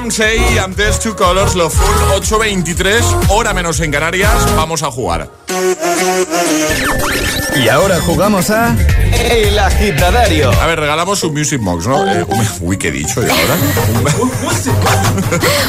Some 0.00 0.10
Say, 0.10 0.56
antes 0.56 0.98
Two 0.98 1.14
Colors, 1.14 1.54
lo 1.54 1.68
full 1.68 2.22
8.23, 2.22 3.26
hora 3.28 3.52
menos 3.52 3.80
en 3.80 3.92
Canarias, 3.92 4.32
vamos 4.56 4.82
a 4.82 4.90
jugar. 4.90 5.30
Y 7.54 7.68
ahora 7.68 8.00
jugamos 8.00 8.48
a 8.48 8.74
El 9.12 9.58
Agitadario. 9.58 10.52
A 10.58 10.66
ver, 10.66 10.80
regalamos 10.80 11.22
un 11.22 11.34
Music 11.34 11.60
Box, 11.60 11.86
¿no? 11.86 12.10
Eh, 12.10 12.24
uy, 12.62 12.78
¿qué 12.78 12.88
he 12.88 12.92
dicho? 12.92 13.20
¿Y 13.20 13.28
ahora? 13.28 13.56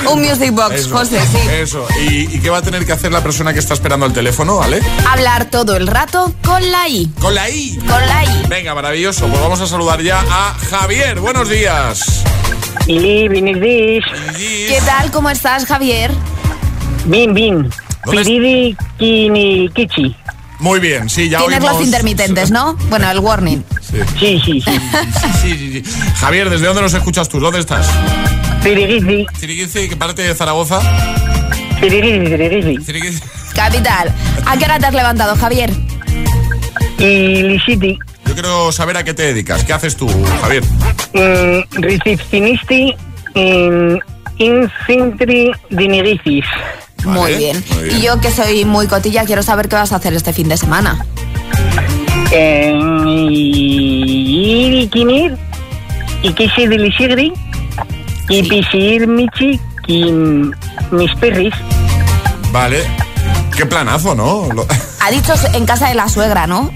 Un 0.10 0.22
music 0.22 0.52
box, 0.52 0.76
Eso, 0.76 0.98
José, 0.98 1.20
sí. 1.20 1.38
Eso. 1.52 1.86
¿Y, 2.02 2.36
y 2.36 2.39
qué 2.39 2.50
va 2.50 2.60
a 2.60 2.62
tener 2.62 2.86
que 2.86 2.94
hacer 2.94 3.12
la 3.12 3.22
persona 3.22 3.54
que 3.54 3.60
está 3.60 3.74
esperando 3.74 4.06
al 4.06 4.13
teléfono, 4.13 4.58
¿vale? 4.58 4.82
Hablar 5.10 5.46
todo 5.46 5.76
el 5.76 5.88
rato 5.88 6.34
con 6.44 6.72
la 6.72 6.88
I. 6.88 7.12
Con 7.20 7.36
la 7.36 7.50
I. 7.50 7.78
Con 7.80 8.08
la 8.08 8.24
I. 8.24 8.46
Venga, 8.48 8.74
maravilloso. 8.74 9.28
Pues 9.28 9.41
vamos 9.41 9.60
a 9.60 9.67
saludar 9.67 10.02
ya 10.02 10.22
a 10.22 10.56
Javier. 10.70 11.20
Buenos 11.20 11.50
días. 11.50 12.21
Y. 12.95 14.67
¿Qué 14.67 14.80
tal? 14.86 15.12
¿Cómo 15.12 15.30
estás, 15.30 15.65
Javier? 15.65 16.12
¿Dónde 17.06 18.21
es- 18.21 18.27
Piridi, 18.27 18.75
Kini, 18.97 19.69
Kichi. 19.73 20.15
Muy 20.60 20.80
bien, 20.80 21.10
sí, 21.10 21.27
ya 21.30 21.39
Tienes 21.39 21.60
oímos- 21.60 21.73
los 21.77 21.86
intermitentes, 21.86 22.51
¿no? 22.51 22.75
Bueno, 22.89 23.10
el 23.10 23.19
warning. 23.19 23.63
Sí. 23.82 23.97
Sí, 24.19 24.41
sí, 24.45 24.62
sí. 24.62 24.80
Sí, 25.41 25.58
sí, 25.58 25.84
sí. 25.84 25.91
Javier, 26.17 26.49
¿desde 26.49 26.67
dónde 26.67 26.82
nos 26.84 26.93
escuchas 26.93 27.27
tú? 27.30 27.39
¿Dónde 27.39 27.60
estás? 27.60 27.88
Pirigisi, 28.63 29.25
Ciriguici, 29.39 29.89
¿qué 29.89 29.95
parte 29.95 30.21
de 30.21 30.36
Zaragoza? 30.36 30.80
Pirigisi. 31.80 32.77
Ciriguici. 32.86 33.19
Capital. 33.56 34.13
¿A 34.45 34.58
qué 34.58 34.65
hora 34.65 34.80
te 34.80 34.86
has 34.86 34.93
levantado, 34.93 35.36
Javier? 35.36 35.71
Y 36.99 37.41
Lisiti, 37.43 37.97
Yo 38.27 38.34
quiero 38.34 38.71
saber 38.71 38.97
a 38.97 39.04
qué 39.04 39.13
te 39.15 39.23
dedicas. 39.23 39.63
¿Qué 39.63 39.73
haces 39.73 39.95
tú, 39.97 40.08
Javier? 40.41 40.63
Receptionisti 41.13 42.95
en 43.36 44.00
Infantry 44.38 45.52
Dinigisis. 45.69 46.45
Muy 47.06 47.36
bien. 47.36 47.63
Y 47.91 48.02
yo 48.02 48.19
que 48.19 48.32
soy 48.32 48.65
muy 48.65 48.88
cotilla, 48.88 49.26
quiero 49.26 49.43
saber 49.43 49.67
qué 49.69 49.76
vas 49.76 49.91
a 49.91 49.97
hacer 49.97 50.13
este 50.13 50.34
fin 50.34 50.50
de 50.50 50.58
semana. 50.58 51.06
Y 53.30 54.88
Kinir, 54.91 55.38
y 56.21 56.34
Kisi 56.34 56.67
de 56.67 56.78
Lisigri, 56.78 57.34
y 58.30 58.43
Pisir 58.43 59.08
Michi, 59.08 59.60
y 59.88 60.12
mis 60.91 61.15
perris. 61.19 61.54
Vale. 62.52 62.84
Qué 63.56 63.65
planazo, 63.65 64.15
¿no? 64.15 64.47
Ha 65.02 65.12
dicho 65.12 65.34
en 65.54 65.65
casa 65.65 65.89
de 65.89 65.95
la 65.95 66.08
suegra, 66.08 66.47
¿no? 66.47 66.71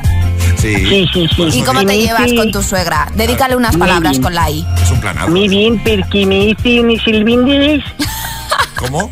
Sí. 0.65 0.85
Sí, 0.89 1.09
sí, 1.13 1.29
sí. 1.51 1.59
¿Y 1.59 1.63
cómo 1.63 1.85
te 1.85 1.97
llevas 1.97 2.33
con 2.33 2.51
tu 2.51 2.63
suegra? 2.63 3.07
Dedícale 3.15 3.55
unas 3.55 3.73
Muy 3.77 3.81
palabras 3.87 4.11
bien. 4.13 4.23
con 4.23 4.33
la 4.35 4.49
I. 4.49 4.65
Es 4.81 4.89
un 4.91 4.99
planazo. 5.01 5.29
Muy 5.29 5.47
bien, 5.47 5.77
porque 5.83 6.25
me 6.25 6.45
hice 6.47 6.79
unos 6.81 7.03
silbíndiges. 7.03 7.83
¿Cómo? 8.75 9.11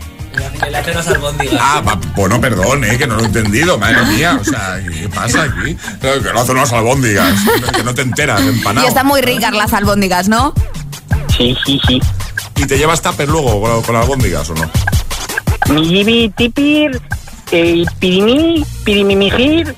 Ah, 1.59 1.81
va- 1.85 1.99
bueno, 2.15 2.41
perdón, 2.41 2.83
eh, 2.83 2.97
que 2.97 3.05
no 3.05 3.15
lo 3.17 3.21
he 3.21 3.25
entendido, 3.25 3.77
madre 3.77 4.03
mía. 4.07 4.37
O 4.41 4.43
sea, 4.43 4.79
¿qué 4.81 5.07
pasa 5.09 5.43
aquí? 5.43 5.75
Que 6.01 6.33
no 6.33 6.39
hacen 6.41 6.55
unas 6.57 6.73
albóndigas, 6.73 7.35
que 7.75 7.83
no 7.83 7.93
te 7.93 8.01
enteras, 8.01 8.41
Y 8.41 8.47
empanado. 8.47 8.87
están 8.87 9.05
muy 9.05 9.21
ricas 9.21 9.53
las 9.53 9.73
albóndigas, 9.73 10.27
¿no? 10.29 10.53
Sí, 11.37 11.55
sí, 11.65 11.79
sí. 11.87 12.01
¿Y 12.55 12.65
te 12.65 12.77
llevas 12.79 13.01
tupper 13.01 13.29
luego 13.29 13.61
con, 13.61 13.83
con 13.83 13.95
albóndigas 13.95 14.49
o 14.49 14.55
no? 14.55 14.69
Mi 15.73 15.85
llevi 15.87 16.29
tipir, 16.35 16.99
eh, 17.51 17.85
pirini, 17.99 18.65
pirimimijir. 18.83 19.75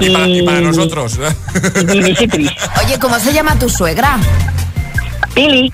Y 0.00 0.10
para, 0.10 0.28
y 0.28 0.42
para 0.42 0.60
nosotros. 0.60 1.18
Y. 1.92 2.48
Oye, 2.84 2.98
¿cómo 3.00 3.18
se 3.18 3.32
llama 3.32 3.58
tu 3.58 3.68
suegra? 3.68 4.18
Pili. 5.34 5.72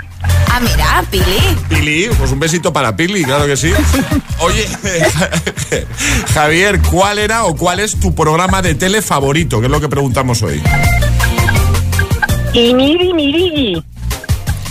Ah, 0.51 0.61
mira, 0.61 1.05
Pili. 1.11 1.39
Pili, 1.69 2.09
pues 2.19 2.33
un 2.33 2.41
besito 2.41 2.73
para 2.73 2.97
Pili, 2.97 3.25
claro 3.25 3.47
que 3.47 3.57
sí. 3.57 3.73
Oye, 4.41 4.69
Javier, 6.35 6.81
¿cuál 6.83 7.19
era 7.19 7.45
o 7.45 7.57
cuál 7.57 7.81
es 7.81 7.99
tu 7.99 8.15
programa 8.15 8.61
de 8.63 8.75
tele 8.75 9.01
favorito? 9.01 9.61
Que 9.61 9.67
es 9.67 9.71
lo 9.71 9.81
que 9.81 9.89
preguntamos 9.89 10.43
hoy. 10.43 10.61
Y 12.53 12.75
miri, 12.75 13.13
mirigi. 13.15 13.83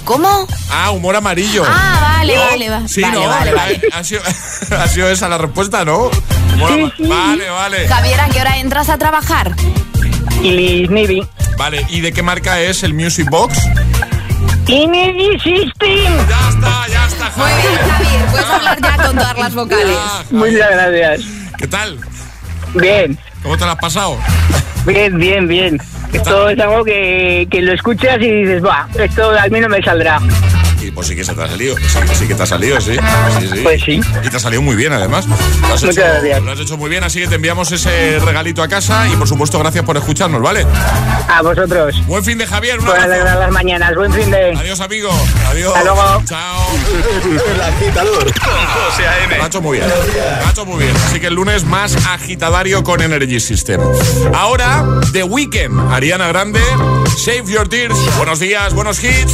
¿Cómo? 0.09 0.47
Ah, 0.71 0.89
humor 0.89 1.15
amarillo. 1.15 1.63
Ah, 1.67 2.15
vale, 2.17 2.35
¿No? 2.35 2.41
vale, 2.45 2.69
va- 2.71 2.87
Sí, 2.87 2.99
vale, 2.99 3.13
¿no? 3.19 3.27
vale, 3.27 3.53
vale. 3.53 3.81
Ha, 3.93 4.03
sido, 4.03 4.21
ha 4.79 4.87
sido 4.87 5.07
esa 5.07 5.29
la 5.29 5.37
respuesta, 5.37 5.85
¿no? 5.85 6.09
Humor 6.55 6.91
Vale, 6.97 7.47
vale. 7.47 7.87
Javier, 7.87 8.19
¿a 8.19 8.27
qué 8.29 8.41
hora 8.41 8.57
entras 8.57 8.89
a 8.89 8.97
trabajar? 8.97 9.55
Nevi. 10.41 11.21
Vale, 11.59 11.85
¿y 11.89 12.01
de 12.01 12.11
qué 12.11 12.23
marca 12.23 12.59
es 12.59 12.81
el 12.81 12.95
Music 12.95 13.29
Box? 13.29 13.59
Energy 14.67 15.37
System. 15.43 16.27
Ya 16.27 16.49
está, 16.49 16.87
ya 16.87 17.05
está, 17.05 17.31
Muy 17.37 17.51
bien, 17.61 17.89
Javier. 17.91 18.25
Puedes 18.31 18.45
hablar 18.49 18.81
ya 18.81 18.97
con 19.05 19.15
todas 19.15 19.37
las 19.37 19.53
vocales. 19.53 19.97
Muchas 20.31 20.71
gracias. 20.71 21.21
¿Qué 21.55 21.67
tal? 21.67 21.99
Bien, 22.73 23.19
¿Cómo 23.43 23.57
te 23.57 23.65
lo 23.65 23.71
has 23.71 23.77
pasado? 23.77 24.17
bien, 24.85 25.17
bien, 25.17 25.47
bien. 25.47 25.79
Esto 26.13 26.49
es 26.49 26.59
algo 26.59 26.83
que, 26.83 27.47
que 27.49 27.61
lo 27.61 27.73
escuchas 27.73 28.17
y 28.19 28.31
dices, 28.31 28.63
va, 28.63 28.87
esto 28.97 29.31
a 29.31 29.47
mí 29.47 29.59
no 29.59 29.69
me 29.69 29.81
saldrá. 29.81 30.19
Y 30.81 30.91
pues 30.91 31.07
sí 31.07 31.15
que 31.15 31.23
se 31.23 31.33
te 31.33 31.43
ha 31.43 31.47
salido. 31.47 31.75
Sí, 32.13 32.27
que 32.27 32.35
te 32.35 32.43
ha 32.43 32.45
salido, 32.45 32.79
sí. 32.79 32.95
sí, 33.39 33.47
sí. 33.47 33.59
Pues 33.63 33.81
sí. 33.83 34.01
Y 34.23 34.29
te 34.29 34.37
ha 34.37 34.39
salido 34.39 34.61
muy 34.61 34.75
bien, 34.75 34.93
además. 34.93 35.25
Lo 35.27 35.33
has, 35.35 35.83
Muchas 35.83 35.97
hecho, 35.97 36.01
gracias. 36.01 36.41
lo 36.41 36.51
has 36.51 36.59
hecho 36.59 36.77
muy 36.77 36.89
bien, 36.89 37.03
así 37.03 37.19
que 37.19 37.27
te 37.27 37.35
enviamos 37.35 37.71
ese 37.71 38.19
regalito 38.19 38.63
a 38.63 38.67
casa 38.67 39.07
y 39.07 39.15
por 39.15 39.27
supuesto 39.27 39.59
gracias 39.59 39.83
por 39.83 39.97
escucharnos, 39.97 40.41
¿vale? 40.41 40.65
A 41.27 41.41
vosotros. 41.41 41.95
Buen 42.07 42.23
fin 42.23 42.37
de 42.37 42.47
Javier, 42.47 42.79
Por 42.79 42.97
alegrar 42.97 43.37
las 43.37 43.51
mañanas. 43.51 43.95
Buen 43.95 44.13
fin 44.13 44.31
de... 44.31 44.53
Adiós, 44.57 44.79
amigo. 44.79 45.09
Adiós. 45.49 45.75
Hasta 45.75 45.93
luego. 45.93 46.23
Chao. 46.25 46.65
El 47.53 47.61
agitador 47.61 48.23
con 48.23 48.65
José 48.67 49.07
A.M. 49.07 49.37
Lo 49.37 49.43
ha 49.43 49.47
hecho 49.47 49.61
muy 49.61 49.77
bien. 49.77 49.89
Lo 49.89 50.47
ha 50.47 50.51
hecho 50.51 50.65
muy 50.65 50.83
bien. 50.83 50.95
Así 50.95 51.19
que 51.19 51.27
el 51.27 51.35
lunes 51.35 51.65
más 51.65 51.95
agitadario 52.07 52.83
con 52.83 53.01
Energy 53.01 53.39
System. 53.39 53.81
Ahora, 54.33 54.83
The 55.11 55.23
Weeknd, 55.23 55.91
Ariana 55.91 56.27
Grande 56.27 56.61
Save 57.17 57.45
Your 57.51 57.67
Tears. 57.67 57.97
Buenos 58.17 58.39
días, 58.39 58.73
buenos 58.73 59.03
hits. 59.03 59.33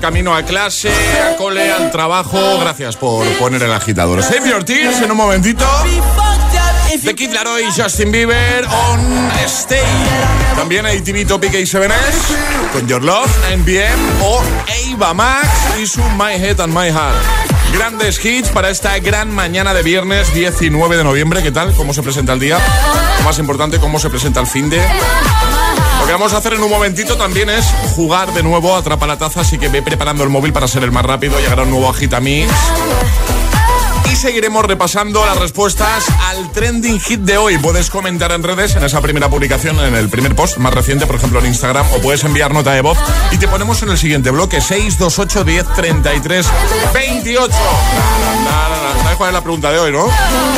De 0.00 0.06
camino 0.06 0.34
a 0.34 0.42
clase, 0.42 0.90
a 0.90 1.36
cole, 1.36 1.70
al 1.70 1.90
trabajo. 1.90 2.38
Gracias 2.60 2.96
por 2.96 3.26
poner 3.38 3.62
el 3.62 3.72
agitador. 3.72 4.22
Save 4.22 4.48
Your 4.48 4.64
Tears 4.64 5.00
en 5.02 5.10
un 5.10 5.16
momentito. 5.16 5.64
The 7.04 7.14
Kid 7.14 7.32
Laroi 7.32 7.64
y 7.64 7.80
Justin 7.80 8.10
Bieber 8.10 8.66
on 8.66 9.30
Stay. 9.46 9.80
También 10.56 10.86
ATV 10.86 11.26
Topic 11.26 11.52
A7S 11.52 11.92
con 12.72 12.86
Your 12.86 13.02
Love, 13.02 13.30
NBM 13.56 14.22
o 14.22 14.42
Ava 14.94 15.14
Max 15.14 15.48
y 15.80 15.86
su 15.86 16.02
My 16.18 16.34
Head 16.34 16.60
and 16.60 16.74
My 16.76 16.88
Heart. 16.88 17.16
Grandes 17.72 18.22
hits 18.24 18.48
para 18.48 18.70
esta 18.70 18.98
gran 18.98 19.30
mañana 19.30 19.72
de 19.72 19.82
viernes 19.82 20.32
19 20.34 20.96
de 20.96 21.04
noviembre. 21.04 21.42
¿Qué 21.42 21.52
tal? 21.52 21.72
¿Cómo 21.74 21.94
se 21.94 22.02
presenta 22.02 22.32
el 22.32 22.40
día? 22.40 22.58
Lo 23.18 23.24
más 23.24 23.38
importante, 23.38 23.78
¿cómo 23.78 23.98
se 23.98 24.10
presenta 24.10 24.40
el 24.40 24.46
fin 24.46 24.68
de? 24.68 24.80
Que 26.10 26.14
vamos 26.14 26.34
a 26.34 26.38
hacer 26.38 26.54
en 26.54 26.62
un 26.64 26.70
momentito 26.70 27.16
también 27.16 27.48
es 27.48 27.64
jugar 27.94 28.34
de 28.34 28.42
nuevo 28.42 28.74
a 28.74 28.78
Atrapa 28.78 29.06
la 29.06 29.16
Taza, 29.16 29.42
así 29.42 29.58
que 29.58 29.68
ve 29.68 29.80
preparando 29.80 30.24
el 30.24 30.28
móvil 30.28 30.52
para 30.52 30.66
ser 30.66 30.82
el 30.82 30.90
más 30.90 31.04
rápido. 31.04 31.38
Llegará 31.38 31.62
un 31.62 31.70
nuevo 31.70 31.88
Agitamix. 31.88 32.50
Y 34.10 34.16
seguiremos 34.16 34.64
repasando 34.64 35.24
las 35.24 35.38
respuestas 35.38 36.06
al 36.26 36.50
trending 36.50 36.98
hit 36.98 37.20
de 37.20 37.38
hoy. 37.38 37.58
Puedes 37.58 37.90
comentar 37.90 38.32
en 38.32 38.42
redes 38.42 38.74
en 38.74 38.82
esa 38.82 39.00
primera 39.00 39.30
publicación, 39.30 39.78
en 39.78 39.94
el 39.94 40.08
primer 40.08 40.34
post 40.34 40.56
más 40.56 40.74
reciente, 40.74 41.06
por 41.06 41.14
ejemplo 41.14 41.38
en 41.38 41.46
Instagram, 41.46 41.86
o 41.92 42.00
puedes 42.00 42.24
enviar 42.24 42.52
nota 42.52 42.72
de 42.72 42.80
voz 42.80 42.98
y 43.30 43.36
te 43.36 43.46
ponemos 43.46 43.80
en 43.84 43.90
el 43.90 43.96
siguiente 43.96 44.30
bloque 44.30 44.60
628 44.60 45.44
10 45.44 45.74
33 45.76 46.46
28. 46.92 47.52
¿Sabes 47.52 48.59
cuál 49.20 49.28
es 49.28 49.34
la 49.34 49.42
pregunta 49.42 49.70
de 49.70 49.78
hoy, 49.78 49.92
no? 49.92 50.06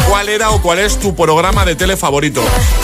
¿Cuál 0.08 0.28
era 0.28 0.50
o 0.50 0.62
cuál 0.62 0.78
es 0.78 0.96
tu 0.96 1.16
programa 1.16 1.64
de 1.64 1.74
tele 1.74 1.96
favorito? 1.96 2.40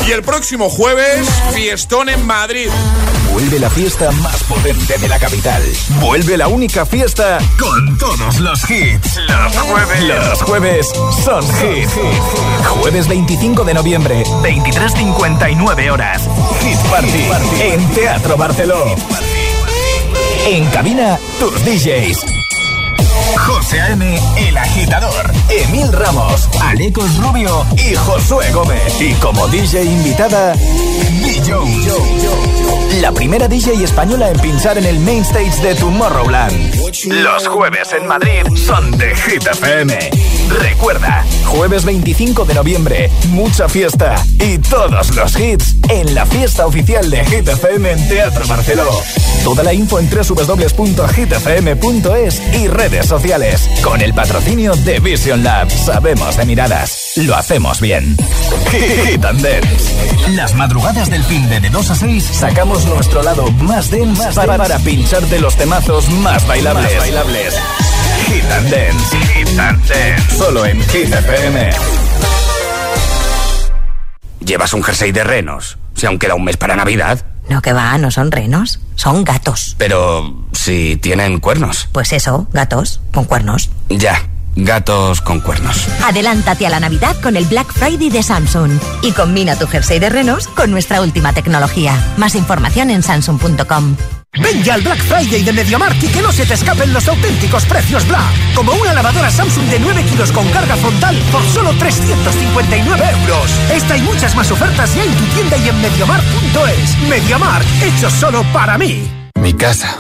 Y 0.09 0.11
el 0.11 0.25
próximo 0.25 0.69
jueves, 0.69 1.29
fiestón 1.55 2.09
en 2.09 2.27
Madrid. 2.27 2.69
Vuelve 3.31 3.61
la 3.61 3.71
fiesta 3.71 4.11
más 4.11 4.43
potente 4.43 4.99
de 4.99 5.09
la 5.09 5.21
capital. 5.21 5.63
Vuelve 6.01 6.37
la 6.37 6.49
única 6.49 6.85
fiesta 6.85 7.39
con 7.61 7.97
todos 7.97 8.41
los 8.41 8.69
hits. 8.69 9.21
Los 9.29 9.57
jueves. 9.57 10.03
Los 10.03 10.43
jueves 10.43 10.87
son 11.25 11.45
hit. 11.45 11.89
Jueves 12.81 13.07
25 13.07 13.63
de 13.63 13.75
noviembre, 13.75 14.25
23.59 14.43 15.93
horas. 15.93 16.23
Hit 16.61 16.79
Party. 16.91 17.29
En 17.61 17.89
Teatro 17.91 18.37
Barceló. 18.37 18.97
En 20.45 20.67
cabina, 20.71 21.21
tus 21.39 21.65
DJs. 21.65 22.39
José 23.69 23.83
A.M., 23.83 24.19
El 24.39 24.57
Agitador, 24.57 25.31
Emil 25.51 25.93
Ramos, 25.93 26.49
Alecos 26.63 27.19
Rubio 27.19 27.67
y 27.77 27.95
Josué 27.97 28.51
Gómez. 28.51 28.99
Y 28.99 29.13
como 29.17 29.47
DJ 29.49 29.85
invitada, 29.85 30.55
DJ. 30.55 31.53
La 33.03 33.13
primera 33.13 33.47
DJ 33.47 33.85
española 33.85 34.31
en 34.31 34.39
pinchar 34.39 34.79
en 34.79 34.87
el 34.87 34.99
main 35.01 35.21
stage 35.23 35.61
de 35.61 35.75
Tomorrowland. 35.75 36.77
Los 37.11 37.47
jueves 37.47 37.93
en 37.93 38.07
Madrid 38.07 38.47
son 38.57 38.91
de 38.93 39.15
Hit. 39.15 39.47
Recuerda, 40.49 41.27
jueves 41.45 41.85
25 41.85 42.47
de 42.47 42.55
noviembre, 42.55 43.11
mucha 43.29 43.69
fiesta 43.69 44.15
y 44.41 44.57
todos 44.59 45.15
los 45.15 45.39
hits 45.39 45.77
en 45.91 46.15
la 46.15 46.25
fiesta 46.25 46.67
oficial 46.67 47.11
de 47.11 47.23
Hit 47.27 47.47
en 47.49 48.09
Teatro 48.09 48.47
Barceló. 48.47 48.89
Toda 49.45 49.63
la 49.63 49.75
info 49.75 49.99
en 49.99 50.09
www.hitfm.es 50.11 50.83
y 52.55 52.69
redes 52.69 53.07
sociales. 53.07 53.58
Con 53.83 54.01
el 54.01 54.13
patrocinio 54.15 54.75
de 54.77 55.01
Vision 55.01 55.43
Lab. 55.43 55.71
Sabemos 55.71 56.37
de 56.37 56.45
miradas. 56.45 57.13
Lo 57.17 57.37
hacemos 57.37 57.81
bien. 57.81 58.17
Hit 58.71 59.25
and 59.25 59.41
Dance. 59.41 60.31
Las 60.35 60.55
madrugadas 60.55 61.11
del 61.11 61.25
fin 61.25 61.49
de, 61.49 61.61
de 61.61 61.71
2 61.71 61.91
a 61.91 61.95
6 61.95 62.25
sacamos 62.25 62.85
nuestro 62.87 63.23
lado 63.23 63.51
más 63.53 63.91
dense 63.91 64.29
para, 64.35 64.57
para 64.57 64.79
pincharte 64.79 65.39
los 65.41 65.57
temazos 65.57 66.09
más 66.11 66.47
bailables. 66.47 66.91
Más 66.93 66.99
bailables. 66.99 67.55
Hit 68.27 68.45
and 68.51 68.71
Dance. 68.71 69.17
Hit 69.35 69.59
and 69.59 69.87
Dance. 69.89 70.37
Solo 70.37 70.67
en 70.67 70.81
Hit 70.89 71.13
FM. 71.13 71.71
llevas 74.41 74.73
un 74.73 74.83
jersey 74.83 75.13
de 75.13 75.25
renos. 75.25 75.79
Si 75.95 76.07
aún 76.07 76.19
queda 76.19 76.35
un 76.35 76.45
mes 76.45 76.57
para 76.57 76.75
Navidad. 76.75 77.25
No, 77.49 77.63
que 77.63 77.73
va, 77.73 77.97
no 77.99 78.11
son 78.11 78.31
renos, 78.31 78.81
son 78.95 79.25
gatos. 79.25 79.75
Pero 79.79 80.48
si 80.69 80.97
tienen 80.97 81.41
cuernos. 81.41 81.89
Pues 81.93 82.13
eso, 82.13 82.47
gatos 82.53 83.01
con 83.15 83.25
cuernos. 83.25 83.71
Ya, 83.89 84.29
gatos 84.55 85.23
con 85.23 85.41
cuernos. 85.41 85.89
Adelántate 86.05 86.67
a 86.67 86.71
la 86.71 86.79
Navidad 86.79 87.17
con 87.23 87.39
el 87.39 87.47
Black 87.47 87.73
Friday 87.73 88.11
de 88.11 88.23
Samsung 88.23 88.79
y 89.01 89.13
combina 89.13 89.57
tu 89.57 89.67
jersey 89.67 89.99
de 89.99 90.11
renos 90.11 90.47
con 90.49 90.71
nuestra 90.71 91.01
última 91.01 91.33
tecnología. 91.33 91.95
Más 92.19 92.35
información 92.35 92.91
en 92.91 93.03
samsung.com. 93.03 93.97
Ven 94.43 94.63
ya 94.63 94.75
al 94.75 94.83
Black 94.83 94.99
Friday 94.99 95.43
de 95.43 95.55
MediaMarkt 95.55 96.05
y 96.05 96.09
que 96.09 96.21
no 96.21 96.33
se 96.33 96.45
te 96.45 96.53
escapen 96.53 96.93
los 96.93 97.09
auténticos 97.09 97.65
precios 97.65 98.07
Black. 98.07 98.55
Como 98.55 98.73
una 98.75 98.93
lavadora 98.93 99.31
Samsung 99.31 99.71
de 99.71 99.79
9 99.79 100.03
kilos 100.03 100.31
con 100.33 100.47
carga 100.51 100.77
frontal 100.77 101.17
por 101.33 101.43
solo 101.45 101.73
359 101.79 103.05
euros. 103.23 103.51
Esta 103.73 103.97
y 103.97 104.03
muchas 104.03 104.37
más 104.37 104.51
ofertas 104.51 104.95
ya 104.95 105.03
en 105.03 105.15
tu 105.15 105.25
tienda 105.35 105.57
y 105.57 105.69
en 105.71 105.81
MediaMarkt.es. 105.81 106.99
MediaMarkt, 107.09 107.83
hecho 107.83 108.11
solo 108.11 108.45
para 108.53 108.77
mí. 108.77 109.11
Mi 109.41 109.55
casa. 109.55 109.99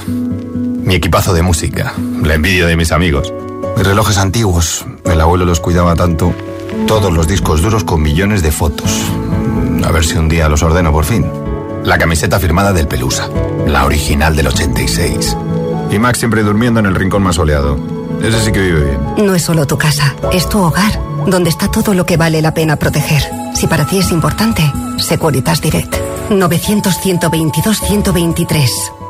Mi 0.88 0.94
equipazo 0.94 1.34
de 1.34 1.42
música. 1.42 1.92
La 2.22 2.32
envidia 2.32 2.64
de 2.64 2.74
mis 2.74 2.92
amigos. 2.92 3.30
Mis 3.76 3.86
relojes 3.86 4.16
antiguos. 4.16 4.86
El 5.04 5.20
abuelo 5.20 5.44
los 5.44 5.60
cuidaba 5.60 5.94
tanto. 5.94 6.32
Todos 6.86 7.12
los 7.12 7.28
discos 7.28 7.60
duros 7.60 7.84
con 7.84 8.00
millones 8.00 8.40
de 8.40 8.52
fotos. 8.52 8.90
A 9.84 9.92
ver 9.92 10.02
si 10.02 10.16
un 10.16 10.30
día 10.30 10.48
los 10.48 10.62
ordeno 10.62 10.90
por 10.90 11.04
fin. 11.04 11.30
La 11.84 11.98
camiseta 11.98 12.40
firmada 12.40 12.72
del 12.72 12.88
Pelusa. 12.88 13.28
La 13.66 13.84
original 13.84 14.34
del 14.34 14.46
86. 14.46 15.36
Y 15.90 15.98
Max 15.98 16.20
siempre 16.20 16.42
durmiendo 16.42 16.80
en 16.80 16.86
el 16.86 16.94
rincón 16.94 17.22
más 17.22 17.36
soleado. 17.36 17.78
Ese 18.22 18.42
sí 18.42 18.50
que 18.50 18.62
vive 18.62 18.84
bien. 18.84 18.98
No 19.26 19.34
es 19.34 19.42
solo 19.42 19.66
tu 19.66 19.76
casa, 19.76 20.16
es 20.32 20.48
tu 20.48 20.58
hogar, 20.58 20.98
donde 21.26 21.50
está 21.50 21.70
todo 21.70 21.92
lo 21.92 22.06
que 22.06 22.16
vale 22.16 22.40
la 22.40 22.54
pena 22.54 22.76
proteger. 22.76 23.24
Si 23.54 23.66
para 23.66 23.84
ti 23.84 23.98
es 23.98 24.10
importante, 24.10 24.62
Securitas 24.96 25.60
Direct. 25.60 25.94
900-122-123. 26.30 29.07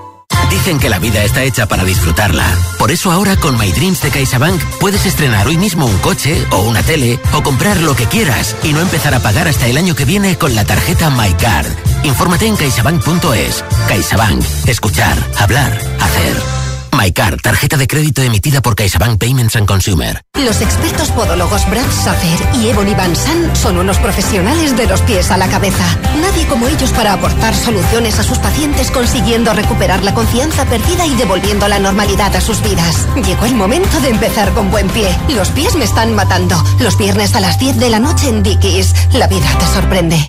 Dicen 0.51 0.79
que 0.79 0.89
la 0.89 0.99
vida 0.99 1.23
está 1.25 1.43
hecha 1.43 1.67
para 1.67 1.85
disfrutarla. 1.85 2.45
Por 2.79 2.91
eso 2.91 3.13
ahora 3.13 3.37
con 3.37 3.59
My 3.59 3.71
Dreams 3.71 4.03
de 4.03 4.11
CaixaBank 4.11 4.61
puedes 4.81 5.07
estrenar 5.07 5.47
hoy 5.47 5.57
mismo 5.57 5.87
un 5.87 5.99
coche 5.99 6.47
o 6.51 6.63
una 6.63 6.83
tele 6.83 7.21
o 7.33 7.43
comprar 7.43 7.81
lo 7.81 7.95
que 7.95 8.07
quieras 8.07 8.57
y 8.63 8.73
no 8.73 8.81
empezar 8.81 9.15
a 9.15 9.21
pagar 9.21 9.49
hasta 9.49 9.67
el 9.67 9.77
año 9.77 9.95
que 9.95 10.05
viene 10.05 10.37
con 10.37 10.55
la 10.55 10.65
tarjeta 10.65 11.11
MyCard. 11.11 11.67
Infórmate 12.05 12.47
en 12.47 12.57
caixabank.es. 12.57 13.65
CaixaBank. 13.89 14.45
Escuchar, 14.67 15.17
hablar, 15.39 15.73
hacer. 16.01 16.58
MyCard, 16.99 17.41
tarjeta 17.41 17.77
de 17.77 17.87
crédito 17.87 18.23
emitida 18.23 18.61
por 18.61 18.75
CaixaBank 18.75 19.19
Payments 19.21 19.55
and 19.55 19.67
Consumer. 19.69 20.21
Los 20.35 20.61
expertos 20.61 21.11
podólogos 21.13 21.69
Brad 21.71 21.89
Safer 21.91 22.61
y 22.61 22.69
Ebony 22.69 22.95
Van 22.95 23.15
San 23.15 23.55
son 23.55 23.79
unos 23.79 23.99
profesionales 23.99 24.77
de 24.77 24.87
los 24.87 25.01
pies 25.03 25.31
a 25.31 25.37
la 25.37 25.47
cabeza. 25.49 25.85
Nadie 26.21 26.47
como 26.47 26.67
ellos 26.67 26.91
para 26.91 27.13
aportar 27.13 27.55
soluciones 27.55 28.19
a 28.19 28.25
sus 28.25 28.39
pacientes 28.39 28.91
consiguiendo 28.91 29.53
recuperar 29.53 30.03
la 30.03 30.13
confianza 30.13 30.65
perdida 30.65 31.07
y 31.07 31.15
devolviendo 31.15 31.69
la 31.69 31.79
normalidad 31.79 32.35
a 32.35 32.41
sus 32.41 32.61
vidas. 32.63 33.07
Llegó 33.25 33.45
el 33.45 33.55
momento 33.55 34.01
de 34.01 34.09
empezar 34.09 34.53
con 34.53 34.71
buen 34.71 34.89
pie. 34.89 35.09
Los 35.29 35.51
pies 35.51 35.77
me 35.77 35.85
están 35.85 36.15
matando. 36.15 36.61
Los 36.81 36.99
viernes 36.99 37.37
a 37.37 37.41
las 37.41 37.61
10 37.61 37.79
de 37.79 37.91
la 37.91 38.01
noche 38.01 38.29
en 38.29 38.43
Dickies. 38.43 38.93
La 39.13 39.29
vida 39.29 39.47
te 39.59 39.67
sorprende. 39.67 40.29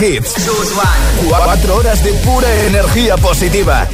hits. 0.00 0.34
Cuatro 1.28 1.76
horas 1.76 2.02
de 2.02 2.12
pura 2.12 2.48
energía 2.66 3.16
positiva. 3.16 3.86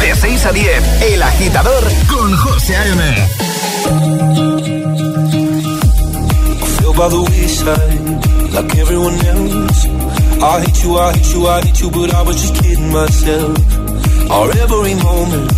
De 0.00 0.14
6 0.14 0.46
a 0.46 0.52
10, 0.52 1.02
El 1.02 1.22
Agitador 1.22 1.84
con 2.08 2.36
José 2.36 2.76
A.M. 2.76 4.32
feel 6.92 6.92
by 6.94 7.08
the 7.08 7.22
wayside 7.30 8.52
like 8.52 8.76
everyone 8.76 9.14
else. 9.14 9.86
I 10.42 10.60
hate 10.60 10.82
you, 10.82 10.98
I 10.98 11.12
hate 11.12 11.32
you, 11.34 11.46
I 11.46 11.60
hate 11.62 11.80
you, 11.80 11.90
but 11.90 12.14
I 12.14 12.22
was 12.22 12.36
just 12.42 12.54
kidding 12.62 12.90
myself. 12.92 13.56
Our 14.30 14.50
every 14.64 14.94
moment, 14.94 15.52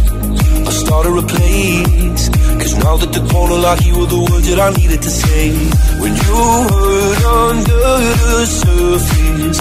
I 0.68 0.70
started 0.70 1.16
a 1.16 1.26
place. 1.26 2.28
Cause 2.60 2.74
now 2.84 2.96
that 2.96 3.12
the 3.12 3.22
corner 3.32 3.56
lock, 3.56 3.84
you 3.84 3.98
were 3.98 4.06
the 4.06 4.22
words 4.30 4.48
that 4.50 4.60
I 4.60 4.70
needed 4.78 5.00
to 5.02 5.10
say. 5.10 5.50
When 6.00 6.12
you 6.24 6.40
hurt 6.70 7.22
under 7.48 7.84
the 8.32 8.46
surface, 8.46 9.60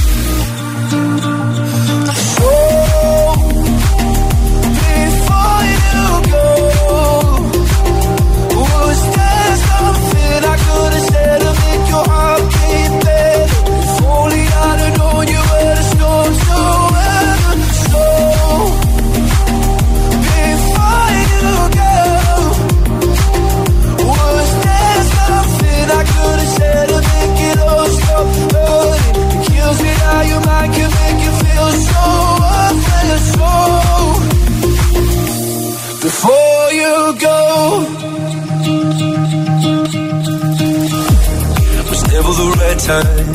Was 41.89 42.01
never 42.09 42.33
the 42.41 42.47
right 42.57 42.79
time, 42.89 43.27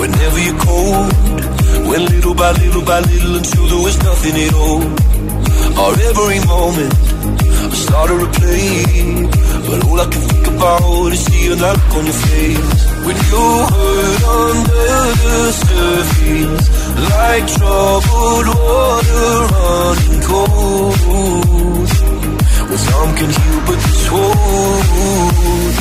whenever 0.00 0.38
you're 0.46 0.60
cold. 0.64 1.12
Went 1.86 2.04
little 2.10 2.34
by 2.34 2.52
little 2.52 2.84
by 2.86 3.00
little 3.00 3.36
until 3.36 3.66
there 3.68 3.82
was 3.84 3.96
nothing 4.02 4.36
at 4.46 4.54
all. 4.54 4.82
Or 5.82 5.92
every 6.08 6.40
moment, 6.46 6.94
I 7.68 7.76
started 7.76 8.18
to 8.24 8.28
play. 8.40 9.28
But 9.68 9.84
all 9.84 10.00
I 10.00 10.06
can 10.08 10.22
think 10.22 10.46
about 10.56 11.12
is 11.12 11.20
seeing 11.26 11.58
that 11.58 11.76
look 11.76 11.96
on 11.98 12.04
your 12.06 12.18
face. 12.24 12.80
When 13.04 13.16
you 13.28 13.44
hurt 13.74 14.22
under 14.40 14.88
the 15.20 15.52
surface, 15.66 16.66
like 17.12 17.44
troubled 17.58 18.48
water 18.56 19.32
running 19.52 20.22
cold. 20.22 22.05
Well, 22.76 22.84
some 22.84 23.16
can 23.16 23.30
heal, 23.30 23.60
but 23.64 23.78
this 23.80 24.10
won't. 24.10 25.76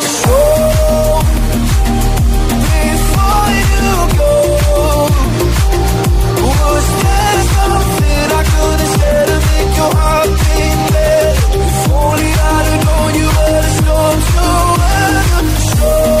So, 0.00 0.38
before 2.64 3.48
you 3.60 3.92
go, 4.16 4.34
was 6.46 6.86
there 7.02 7.40
something 7.56 8.28
I 8.32 8.42
could 8.50 8.80
have 8.80 8.92
said 8.96 9.26
to 9.28 9.36
make 9.50 9.72
your 9.76 9.92
heart 10.00 10.30
beat 10.40 10.80
better? 10.92 11.60
If 11.60 11.92
only 11.92 12.30
I'd 12.40 12.66
have 12.70 12.82
known 12.86 13.10
you 13.20 13.28
were 13.36 13.60
the 13.60 13.72
storm 13.80 14.18
to 14.30 14.44
weather. 14.80 16.19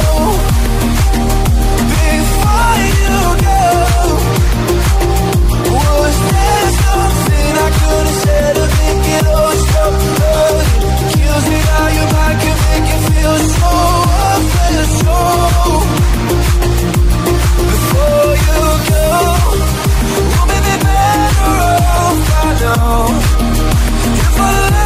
Now. 22.60 23.06
If 24.22 24.40
I 24.40 24.79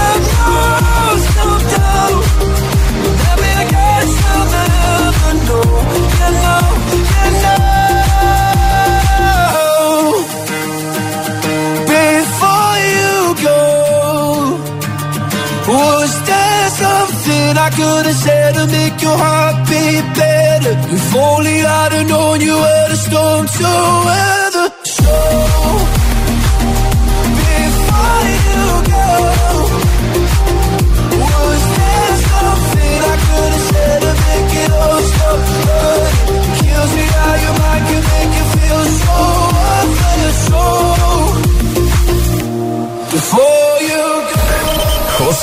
could 17.77 18.07
have 18.07 18.15
said 18.15 18.55
to 18.55 18.67
make 18.67 19.03
your 19.03 19.17
heart 19.17 19.57
beat 19.69 20.07
better? 20.15 20.75
If 20.95 21.15
only 21.15 21.63
I'd 21.63 21.93
have 21.93 22.09
known 22.09 22.41
you 22.41 22.55
were 22.55 22.89
the 22.91 22.97
storm 22.97 23.47
to 23.47 23.69
weather. 24.07 24.34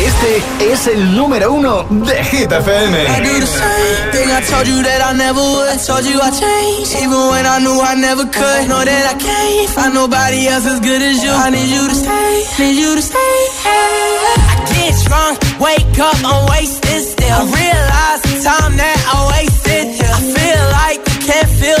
Este 0.00 0.42
es 0.72 0.86
el 0.86 1.14
número 1.14 1.52
uno 1.52 1.84
de 1.90 2.24
Hit 2.24 2.50
FM. 2.50 2.96
I 3.02 3.20
do 3.20 3.40
the 3.40 3.46
same 3.46 4.10
thing 4.12 4.30
I 4.30 4.40
told 4.48 4.66
you 4.66 4.82
that 4.82 5.00
I 5.02 5.12
never 5.16 5.40
would. 5.40 5.78
Told 5.86 6.04
you 6.06 6.18
I 6.20 6.30
changed, 6.30 6.96
even 6.96 7.20
when 7.28 7.44
I 7.44 7.58
knew 7.60 7.78
I 7.80 7.94
never 7.96 8.24
could. 8.24 8.68
Know 8.68 8.82
that 8.82 9.04
I 9.12 9.16
can't 9.20 9.68
find 9.70 9.92
nobody 9.94 10.48
else 10.48 10.64
as 10.66 10.80
good 10.80 11.02
as 11.02 11.22
you. 11.22 11.30
I 11.30 11.50
need 11.50 11.68
you 11.68 11.84
to 11.88 11.94
stay, 11.94 12.64
need 12.64 12.76
you 12.80 12.94
to 12.96 13.02
stay. 13.02 13.36
I 13.68 14.64
get 14.72 14.94
drunk, 15.04 15.36
wake 15.60 15.98
up, 16.00 16.16
I'm 16.24 16.48
wasted 16.48 17.02
still. 17.04 17.36
I 17.36 17.44
realize 17.44 18.20
the 18.24 18.34
time 18.40 18.76
that 18.80 18.98
I 19.04 19.16
wasted. 19.36 19.84
I 20.00 20.20
feel 20.32 20.62
like 20.80 21.00
you 21.12 21.18
can't 21.28 21.50
feel 21.60 21.80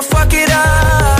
I'ma 0.00 0.08
fuck 0.08 0.32
it 0.32 0.50
up. 0.50 1.19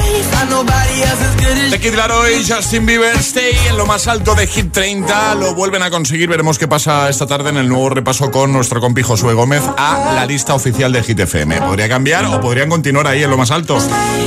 De 1.69 1.79
Kid 1.79 1.93
Laroi 1.93 2.43
Justin 2.43 2.85
Bieber 2.85 3.15
Stay 3.17 3.55
en 3.69 3.77
lo 3.77 3.85
más 3.85 4.07
alto 4.07 4.33
de 4.33 4.47
Hit 4.47 4.71
30 4.71 5.35
lo 5.35 5.53
vuelven 5.53 5.83
a 5.83 5.91
conseguir. 5.91 6.29
Veremos 6.29 6.57
qué 6.57 6.67
pasa 6.67 7.09
esta 7.09 7.27
tarde 7.27 7.49
en 7.49 7.57
el 7.57 7.69
nuevo 7.69 7.89
repaso 7.91 8.31
con 8.31 8.51
nuestro 8.51 8.81
compi 8.81 9.03
Josué 9.03 9.33
Gómez 9.33 9.61
a 9.77 10.13
la 10.15 10.25
lista 10.25 10.55
oficial 10.55 10.91
de 10.91 11.03
Hit 11.03 11.19
FM. 11.19 11.61
Podría 11.61 11.87
cambiar 11.87 12.25
o 12.25 12.41
podrían 12.41 12.69
continuar 12.69 13.05
ahí 13.07 13.21
en 13.21 13.29
lo 13.29 13.37
más 13.37 13.51
alto. 13.51 13.77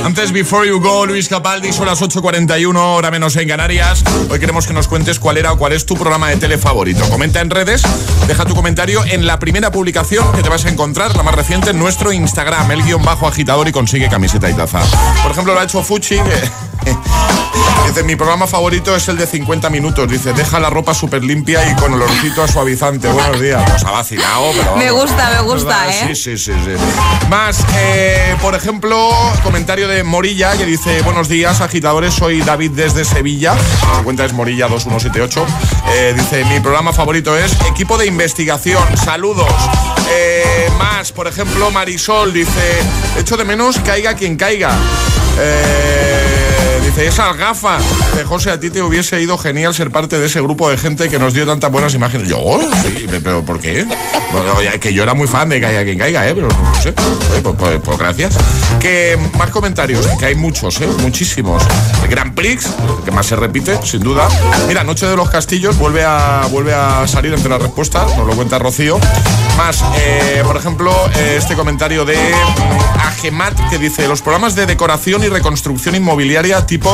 Antes, 0.05 0.31
Before 0.31 0.67
You 0.67 0.79
Go, 0.79 1.05
Luis 1.05 1.27
Capaldi, 1.27 1.73
son 1.73 1.87
las 1.87 2.01
8.41, 2.01 2.77
hora 2.77 3.11
menos 3.11 3.35
en 3.35 3.47
Canarias. 3.47 4.03
Hoy 4.29 4.39
queremos 4.39 4.67
que 4.67 4.73
nos 4.73 4.87
cuentes 4.87 5.19
cuál 5.19 5.37
era 5.37 5.51
o 5.51 5.57
cuál 5.57 5.73
es 5.73 5.85
tu 5.85 5.95
programa 5.95 6.29
de 6.29 6.37
tele 6.37 6.57
favorito. 6.57 7.03
Comenta 7.09 7.41
en 7.41 7.49
redes, 7.49 7.83
deja 8.27 8.45
tu 8.45 8.55
comentario 8.55 9.03
en 9.05 9.27
la 9.27 9.39
primera 9.39 9.71
publicación 9.71 10.31
que 10.31 10.43
te 10.43 10.49
vas 10.49 10.65
a 10.65 10.69
encontrar, 10.69 11.15
la 11.17 11.23
más 11.23 11.35
reciente, 11.35 11.71
en 11.71 11.79
nuestro 11.79 12.13
Instagram, 12.13 12.71
el 12.71 12.83
guion 12.83 13.03
bajo 13.03 13.27
agitador 13.27 13.67
y 13.67 13.71
consigue 13.71 14.07
camiseta 14.07 14.49
y 14.49 14.53
taza. 14.53 14.81
Por 15.23 15.31
ejemplo, 15.31 15.53
lo 15.53 15.59
ha 15.59 15.63
hecho 15.63 15.83
Fuchi, 15.83 16.04
que 16.09 16.21
Dice, 17.87 18.03
mi 18.03 18.15
programa 18.15 18.45
favorito 18.45 18.95
es 18.95 19.07
el 19.07 19.17
de 19.17 19.25
50 19.25 19.69
minutos. 19.69 20.07
Dice, 20.09 20.33
deja 20.33 20.59
la 20.59 20.69
ropa 20.69 20.93
súper 20.93 21.23
limpia 21.23 21.67
y 21.69 21.75
con 21.75 21.93
olorcito 21.93 22.43
a 22.43 22.47
suavizante. 22.47 23.07
Buenos 23.07 23.39
días. 23.39 23.67
Nos 23.69 23.83
ha 23.85 23.91
vacilado, 23.91 24.51
pero... 24.55 24.75
Me 24.75 24.91
gusta, 24.91 25.29
me 25.31 25.41
gusta, 25.41 25.87
¿eh? 25.89 26.07
Sí, 26.07 26.15
sí, 26.15 26.37
sí, 26.37 26.51
sí. 26.63 26.71
Más, 27.29 27.63
eh, 27.75 28.35
por 28.41 28.53
ejemplo, 28.53 29.09
comentario 29.43 29.87
de 29.87 30.03
Morilla 30.03 30.57
que 30.57 30.65
dice, 30.65 31.01
buenos 31.03 31.29
días, 31.29 31.61
agitadores, 31.61 32.13
soy 32.13 32.41
David 32.41 32.71
desde 32.71 33.05
Sevilla. 33.05 33.55
Mi 33.97 34.03
cuenta 34.03 34.25
es 34.25 34.33
Morilla 34.33 34.67
2178. 34.67 35.45
Eh, 35.89 36.13
dice, 36.15 36.43
mi 36.45 36.59
programa 36.59 36.91
favorito 36.91 37.37
es 37.37 37.55
Equipo 37.69 37.97
de 37.97 38.07
Investigación. 38.07 38.83
Saludos. 38.97 39.53
Eh, 40.09 40.69
más, 40.77 41.11
por 41.11 41.27
ejemplo, 41.27 41.71
Marisol 41.71 42.33
dice, 42.33 42.79
echo 43.17 43.37
de 43.37 43.45
menos 43.45 43.79
caiga 43.79 44.15
quien 44.15 44.35
caiga. 44.35 44.71
Eh, 45.37 45.94
Yay! 45.95 46.44
Dice, 46.95 47.07
esas 47.07 47.37
gafas. 47.37 47.83
De 48.15 48.23
José, 48.23 48.51
a 48.51 48.59
ti 48.59 48.69
te 48.69 48.81
hubiese 48.81 49.21
ido 49.21 49.37
genial 49.37 49.73
ser 49.73 49.91
parte 49.91 50.17
de 50.17 50.27
ese 50.27 50.41
grupo 50.41 50.69
de 50.69 50.77
gente 50.77 51.09
que 51.09 51.19
nos 51.19 51.33
dio 51.33 51.45
tantas 51.45 51.71
buenas 51.71 51.93
imágenes. 51.93 52.27
Yo, 52.29 52.37
sí, 52.83 53.05
pero 53.23 53.43
¿por 53.43 53.59
qué? 53.59 53.85
Que 54.79 54.93
yo 54.93 55.03
era 55.03 55.13
muy 55.13 55.27
fan 55.27 55.49
de 55.49 55.61
Caiga 55.61 55.83
quien 55.83 55.97
caiga, 55.97 56.27
¿eh? 56.27 56.33
Pero 56.35 56.47
no 56.47 56.81
sé. 56.81 56.93
Pues, 56.93 57.55
pues- 57.57 57.79
pues 57.83 57.97
gracias. 57.97 58.35
Que 58.79 59.17
más 59.37 59.49
comentarios, 59.49 60.05
que 60.19 60.25
hay 60.25 60.35
muchos, 60.35 60.79
¿eh? 60.81 60.87
Muchísimos. 60.99 61.63
El 62.03 62.09
Grand 62.09 62.33
Prix, 62.33 62.67
que 63.03 63.11
más 63.11 63.25
se 63.25 63.35
repite, 63.35 63.79
sin 63.83 64.01
duda. 64.01 64.27
Mira, 64.67 64.83
Noche 64.83 65.05
de 65.07 65.15
los 65.15 65.29
Castillos 65.29 65.77
vuelve 65.77 66.03
a, 66.05 66.47
vuelve 66.51 66.73
a 66.73 67.07
salir 67.07 67.33
entre 67.33 67.49
las 67.49 67.61
respuestas, 67.61 68.15
nos 68.17 68.27
lo 68.27 68.35
cuenta 68.35 68.59
Rocío. 68.59 68.99
Más, 69.57 69.83
eh, 69.97 70.41
por 70.45 70.57
ejemplo, 70.57 70.91
eh, 71.15 71.35
este 71.37 71.55
comentario 71.55 72.03
de 72.05 72.15
mm, 72.17 72.99
Agemat 73.07 73.69
que 73.69 73.77
dice: 73.77 74.07
Los 74.07 74.21
programas 74.21 74.55
de 74.55 74.65
decoración 74.65 75.23
y 75.23 75.27
reconstrucción 75.29 75.95
inmobiliaria 75.95 76.65
tipo 76.65 76.84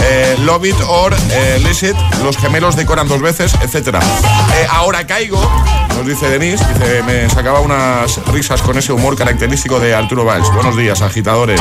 eh, 0.00 0.36
Love 0.40 0.66
It 0.66 0.76
or 0.86 1.14
eh, 1.30 1.60
List 1.64 1.84
It, 1.84 1.96
los 2.22 2.36
gemelos 2.36 2.76
decoran 2.76 3.08
dos 3.08 3.20
veces, 3.20 3.54
etcétera. 3.62 4.00
Eh, 4.00 4.66
ahora 4.70 5.06
caigo, 5.06 5.40
nos 5.96 6.06
dice 6.06 6.28
Denise, 6.28 6.64
dice: 6.74 7.02
Me 7.04 7.28
sacaba 7.30 7.60
unas 7.60 8.24
risas 8.26 8.60
con 8.62 8.76
ese 8.76 8.92
humor 8.92 9.16
característico 9.16 9.80
de 9.80 9.94
Arturo 9.94 10.24
Valls. 10.24 10.52
Buenos 10.52 10.76
días, 10.76 11.00
agitadores. 11.02 11.60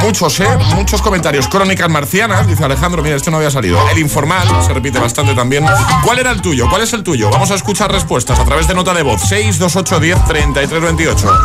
Muchos, 0.00 0.40
¿eh? 0.40 0.48
Muchos 0.74 1.02
comentarios. 1.02 1.48
Crónicas 1.48 1.88
marcianas, 1.88 2.46
dice 2.46 2.64
Alejandro, 2.64 3.02
mira, 3.02 3.16
este 3.16 3.30
no 3.30 3.38
había 3.38 3.50
salido. 3.50 3.78
El 3.90 3.98
informal, 3.98 4.46
se 4.66 4.72
repite 4.72 4.98
bastante 4.98 5.34
también. 5.34 5.66
¿Cuál 6.04 6.18
era 6.18 6.30
el 6.30 6.40
tuyo? 6.40 6.68
¿Cuál 6.68 6.82
es 6.82 6.92
el 6.92 7.02
tuyo? 7.02 7.30
Vamos 7.30 7.50
a 7.50 7.54
escuchar 7.54 7.90
respuestas 7.90 8.38
a 8.38 8.44
través 8.44 8.66
de 8.68 8.74
nota 8.74 8.94
de 8.94 9.02
voz. 9.02 9.20
628 9.22 10.00
10 10.00 10.24
33 10.24 10.82
28. 10.82 11.38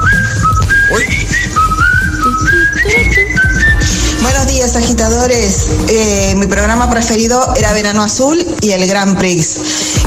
Uy, 0.91 1.28
Buenos 4.22 4.47
días, 4.47 4.76
agitadores. 4.76 5.67
Eh, 5.88 6.34
mi 6.36 6.45
programa 6.45 6.89
preferido 6.89 7.53
era 7.55 7.72
Verano 7.72 8.03
Azul 8.03 8.45
y 8.61 8.72
el 8.72 8.86
Grand 8.86 9.17
Prix. 9.17 9.59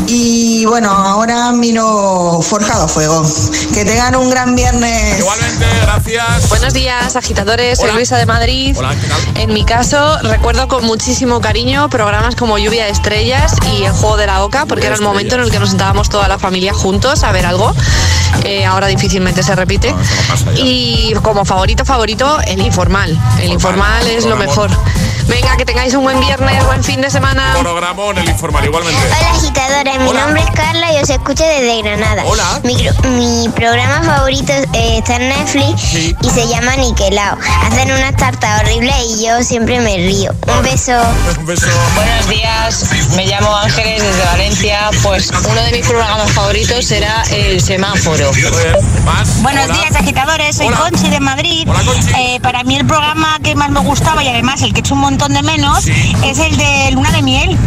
Y 0.06 0.66
bueno, 0.66 0.90
ahora 0.90 1.52
miro 1.52 2.40
Forjado 2.42 2.84
a 2.84 2.88
Fuego. 2.88 3.22
Que 3.72 3.84
tengan 3.84 4.14
un 4.16 4.28
gran 4.28 4.54
viernes. 4.54 5.18
Igualmente, 5.18 5.64
gracias. 5.82 6.48
Buenos 6.50 6.74
días, 6.74 7.16
agitadores. 7.16 7.78
Soy. 7.78 7.92
Luisa 7.92 8.18
de 8.18 8.26
Madrid. 8.26 8.76
Hola, 8.78 8.94
¿qué 9.00 9.06
tal? 9.06 9.42
En 9.42 9.54
mi 9.54 9.64
caso, 9.64 10.18
recuerdo 10.22 10.68
con 10.68 10.84
muchísimo 10.84 11.40
cariño 11.40 11.88
programas 11.88 12.34
como 12.36 12.58
Lluvia 12.58 12.84
de 12.84 12.90
Estrellas 12.90 13.54
y 13.72 13.84
El 13.84 13.92
Juego 13.92 14.18
de 14.18 14.26
la 14.26 14.44
Oca, 14.44 14.66
porque 14.66 14.86
era 14.86 14.96
el 14.96 15.02
momento 15.02 15.36
en 15.36 15.42
el 15.42 15.50
que 15.50 15.58
nos 15.58 15.70
sentábamos 15.70 16.10
toda 16.10 16.28
la 16.28 16.38
familia 16.38 16.74
juntos 16.74 17.22
a 17.22 17.32
ver 17.32 17.46
algo. 17.46 17.74
Eh, 18.44 18.64
ahora 18.64 18.86
difícilmente 18.88 19.42
se 19.42 19.54
repite. 19.54 19.94
Y 20.56 21.14
como 21.22 21.44
favorito, 21.44 21.84
favorito, 21.84 22.38
el 22.46 22.60
informal. 22.60 23.18
El 23.40 23.52
informal 23.52 24.01
es 24.06 24.24
lo 24.24 24.36
mejor. 24.36 24.70
Venga, 25.28 25.56
que 25.56 25.64
tengáis 25.64 25.94
un 25.94 26.02
buen 26.02 26.18
viernes, 26.20 26.64
buen 26.66 26.82
fin 26.82 27.00
de 27.00 27.10
semana. 27.10 27.54
Programón, 27.60 28.18
el 28.18 28.28
informal, 28.28 28.64
igualmente. 28.64 29.00
Hola 29.06 29.30
agitadores, 29.30 29.98
mi 30.00 30.12
nombre 30.12 30.42
es 30.42 30.50
Carla 30.50 30.92
y 30.92 30.96
os 31.02 31.08
escucho 31.08 31.44
desde 31.44 31.82
Granada. 31.82 32.24
Hola. 32.26 32.60
Mi, 32.64 33.48
programa 33.54 34.02
favorito 34.02 34.52
eh, 34.52 34.98
está 34.98 35.16
en 35.16 35.28
Netflix 35.28 35.94
y 35.94 36.30
se 36.30 36.48
llama 36.48 36.76
Niquelao. 36.76 37.38
Hacen 37.64 37.92
unas 37.92 38.16
tartas 38.16 38.62
horribles 38.62 38.94
y 39.06 39.26
yo 39.26 39.42
siempre 39.42 39.80
me 39.80 39.96
río. 39.96 40.32
Un 40.48 40.62
beso. 40.62 40.92
Un 41.38 41.46
beso. 41.46 41.66
Buenos 41.94 42.28
días, 42.28 42.84
me 43.14 43.26
llamo 43.26 43.56
Ángeles 43.56 44.02
desde 44.02 44.24
Valencia. 44.24 44.90
Pues 45.02 45.30
uno 45.30 45.62
de 45.62 45.72
mis 45.72 45.86
programas 45.86 46.30
favoritos 46.32 46.84
será 46.84 47.22
El 47.30 47.60
Semáforo. 47.60 48.32
Buenos 49.40 49.66
días, 49.68 49.94
agitadores. 49.94 50.56
Soy 50.56 50.68
Conchi 50.68 51.08
de 51.08 51.20
Madrid. 51.20 51.68
Eh, 52.18 52.40
para 52.40 52.64
mí 52.64 52.76
el 52.76 52.86
programa 52.86 53.38
que 53.42 53.54
más 53.54 53.70
me 53.70 53.80
gustaba 53.92 54.24
y 54.24 54.28
además 54.28 54.62
el 54.62 54.72
que 54.72 54.78
he 54.78 54.80
hecho 54.80 54.94
un 54.94 55.00
montón 55.02 55.34
de 55.34 55.42
menos 55.42 55.86
es 55.86 56.38
el 56.38 56.56
de 56.56 56.90
Luna 56.92 57.10
de 57.12 57.20
Miel. 57.20 57.58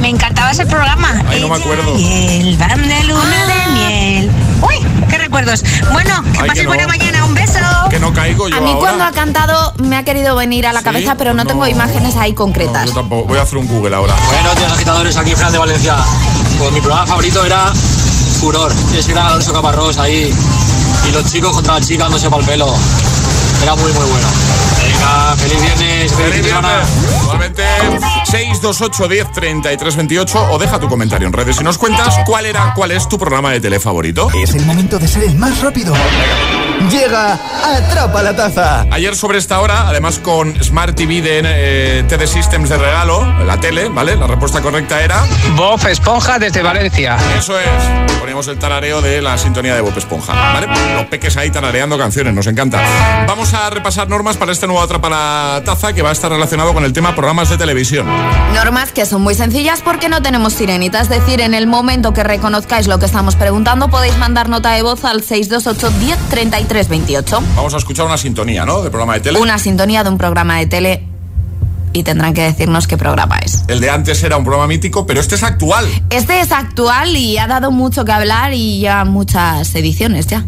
Me 0.00 0.08
encantaba 0.08 0.52
ese 0.52 0.64
programa. 0.64 1.08
Ay, 1.28 1.40
no 1.40 1.48
me 1.48 1.56
acuerdo. 1.56 1.92
El 1.98 2.56
van 2.56 2.86
de 2.86 3.02
Luna 3.02 3.46
de 3.46 3.72
Miel. 3.72 4.30
Uy, 4.62 4.76
qué 5.10 5.18
recuerdos. 5.18 5.64
Bueno, 5.92 6.22
que 6.32 6.38
Ay, 6.40 6.50
que 6.50 6.66
buena 6.68 6.84
no. 6.84 6.88
mañana. 6.90 7.24
Un 7.24 7.34
beso. 7.34 7.58
Que 7.90 7.98
no 7.98 8.12
caigo 8.12 8.48
yo 8.48 8.56
A 8.56 8.60
mí 8.60 8.68
ahora. 8.70 8.78
cuando 8.78 9.04
ha 9.04 9.10
cantado 9.10 9.72
me 9.78 9.96
ha 9.96 10.04
querido 10.04 10.36
venir 10.36 10.68
a 10.68 10.72
la 10.72 10.78
¿Sí? 10.80 10.84
cabeza, 10.84 11.16
pero 11.16 11.34
no, 11.34 11.42
No. 11.42 11.48
tengo 11.48 11.66
imágenes 11.66 12.14
ahí 12.16 12.32
concretas. 12.32 12.86
Yo 12.86 12.92
tampoco. 12.94 13.26
Voy 13.26 13.38
a 13.38 13.42
hacer 13.42 13.58
un 13.58 13.66
Google 13.66 13.96
ahora. 13.96 14.14
Buenos 14.30 14.56
días, 14.56 14.70
agitadores. 14.72 15.16
Aquí 15.16 15.32
Fran 15.34 15.50
de 15.50 15.58
Valencia. 15.58 15.96
Pues 16.60 16.70
mi 16.72 16.80
programa 16.80 17.06
favorito 17.08 17.44
era 17.44 17.72
Furor. 18.40 18.72
Ese 18.96 19.10
era 19.10 19.26
Alonso 19.26 19.52
Caparrós 19.52 19.98
ahí. 19.98 20.32
Y 21.08 21.12
los 21.12 21.24
chicos 21.32 21.52
contra 21.54 21.74
las 21.74 21.88
chicas 21.88 22.04
dándose 22.04 22.30
para 22.30 22.40
el 22.40 22.48
pelo. 22.48 22.72
Era 23.64 23.74
muy, 23.74 23.90
muy 23.92 24.04
bueno. 24.04 24.28
Venga, 25.04 25.36
feliz 25.36 25.60
viernes. 25.60 26.12
Feliz, 26.12 26.46
semana. 26.46 26.82
Igualmente, 27.22 27.62
628 28.24 29.08
10 29.08 29.32
33 29.32 29.96
28 29.96 30.48
o 30.50 30.58
deja 30.58 30.80
tu 30.80 30.88
comentario 30.88 31.26
en 31.26 31.32
redes 31.32 31.60
y 31.60 31.64
nos 31.64 31.76
cuentas 31.76 32.18
cuál 32.24 32.46
era, 32.46 32.72
cuál 32.74 32.90
es 32.90 33.08
tu 33.08 33.18
programa 33.18 33.52
de 33.52 33.60
tele 33.60 33.80
favorito. 33.80 34.30
Es 34.34 34.54
el 34.54 34.64
momento 34.64 34.98
de 34.98 35.08
ser 35.08 35.24
el 35.24 35.36
más 35.36 35.60
rápido. 35.60 35.94
Llega 36.90 37.38
Atrapa 37.64 38.22
la 38.22 38.36
Taza. 38.36 38.86
Ayer 38.90 39.16
sobre 39.16 39.38
esta 39.38 39.60
hora, 39.60 39.88
además 39.88 40.18
con 40.18 40.62
Smart 40.62 40.94
TV 40.94 41.22
de 41.22 41.40
eh, 41.44 42.04
TD 42.06 42.26
Systems 42.26 42.68
de 42.68 42.76
regalo, 42.76 43.24
la 43.44 43.58
tele, 43.58 43.88
¿vale? 43.88 44.16
La 44.16 44.26
respuesta 44.26 44.60
correcta 44.60 45.02
era... 45.02 45.24
Bob 45.56 45.80
Esponja 45.86 46.38
desde 46.38 46.62
Valencia. 46.62 47.16
Eso 47.38 47.58
es. 47.58 47.66
Poníamos 48.20 48.48
el 48.48 48.58
tarareo 48.58 49.00
de 49.00 49.22
la 49.22 49.38
sintonía 49.38 49.74
de 49.74 49.80
Bob 49.80 49.96
Esponja, 49.96 50.32
¿vale? 50.34 50.66
Los 50.94 51.06
peques 51.06 51.36
ahí 51.36 51.50
tarareando 51.50 51.96
canciones, 51.96 52.34
nos 52.34 52.46
encanta. 52.46 52.80
Vamos 53.26 53.54
a 53.54 53.70
repasar 53.70 54.08
normas 54.08 54.36
para 54.36 54.52
este 54.52 54.66
nuevo 54.66 54.82
Atrapa 54.82 55.08
la 55.08 55.62
Taza 55.64 55.92
que 55.92 56.02
va 56.02 56.10
a 56.10 56.12
estar 56.12 56.30
relacionado 56.30 56.74
con 56.74 56.84
el 56.84 56.92
tema 56.92 57.14
programas 57.14 57.48
de 57.50 57.56
televisión. 57.56 58.06
Normas 58.54 58.92
que 58.92 59.06
son 59.06 59.22
muy 59.22 59.34
sencillas 59.34 59.80
porque 59.82 60.08
no 60.08 60.22
tenemos 60.22 60.52
sirenita. 60.52 61.00
Es 61.00 61.08
decir, 61.08 61.40
en 61.40 61.54
el 61.54 61.66
momento 61.66 62.12
que 62.12 62.22
reconozcáis 62.22 62.88
lo 62.88 62.98
que 62.98 63.06
estamos 63.06 63.36
preguntando, 63.36 63.88
podéis 63.88 64.16
mandar 64.18 64.48
nota 64.48 64.72
de 64.72 64.82
voz 64.82 65.04
al 65.04 65.22
628 65.22 65.90
10 65.98 66.18
33 66.30 66.63
28. 66.68 67.42
Vamos 67.56 67.74
a 67.74 67.76
escuchar 67.76 68.06
una 68.06 68.18
sintonía, 68.18 68.64
¿no? 68.64 68.82
De 68.82 68.90
programa 68.90 69.14
de 69.14 69.20
tele. 69.20 69.38
Una 69.40 69.58
sintonía 69.58 70.02
de 70.02 70.10
un 70.10 70.18
programa 70.18 70.58
de 70.58 70.66
tele 70.66 71.06
y 71.92 72.02
tendrán 72.02 72.34
que 72.34 72.42
decirnos 72.42 72.86
qué 72.86 72.96
programa 72.96 73.38
es. 73.38 73.62
El 73.68 73.80
de 73.80 73.90
antes 73.90 74.22
era 74.22 74.36
un 74.36 74.44
programa 74.44 74.66
mítico, 74.66 75.06
pero 75.06 75.20
este 75.20 75.36
es 75.36 75.42
actual. 75.42 75.86
Este 76.10 76.40
es 76.40 76.50
actual 76.50 77.16
y 77.16 77.38
ha 77.38 77.46
dado 77.46 77.70
mucho 77.70 78.04
que 78.04 78.12
hablar 78.12 78.52
y 78.54 78.80
ya 78.80 79.04
muchas 79.04 79.74
ediciones 79.74 80.26
ya. 80.26 80.44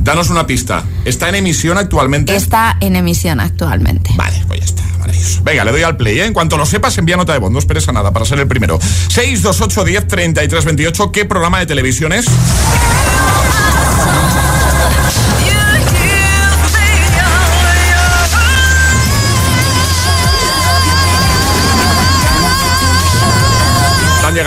Danos 0.00 0.30
una 0.30 0.46
pista. 0.46 0.84
¿Está 1.04 1.28
en 1.28 1.36
emisión 1.36 1.78
actualmente? 1.78 2.34
Está 2.34 2.76
en 2.80 2.96
emisión 2.96 3.40
actualmente. 3.40 4.10
Vale, 4.16 4.42
pues 4.48 4.60
ya 4.60 4.66
está. 4.66 4.82
Maravilloso. 4.98 5.42
Venga, 5.44 5.64
le 5.64 5.70
doy 5.70 5.82
al 5.82 5.96
play, 5.96 6.18
¿eh? 6.18 6.24
En 6.24 6.32
cuanto 6.32 6.56
lo 6.56 6.66
sepas, 6.66 6.96
envía 6.98 7.16
nota 7.16 7.32
de 7.32 7.38
voz. 7.38 7.52
No 7.52 7.58
esperes 7.58 7.88
a 7.88 7.92
nada 7.92 8.10
para 8.10 8.24
ser 8.24 8.40
el 8.40 8.48
primero. 8.48 8.80
628 8.80 9.84
10 9.84 10.08
33 10.08 10.64
28. 10.64 11.12
¿Qué 11.12 11.24
programa 11.24 11.60
de 11.60 11.66
televisión 11.66 12.12
es? 12.12 12.26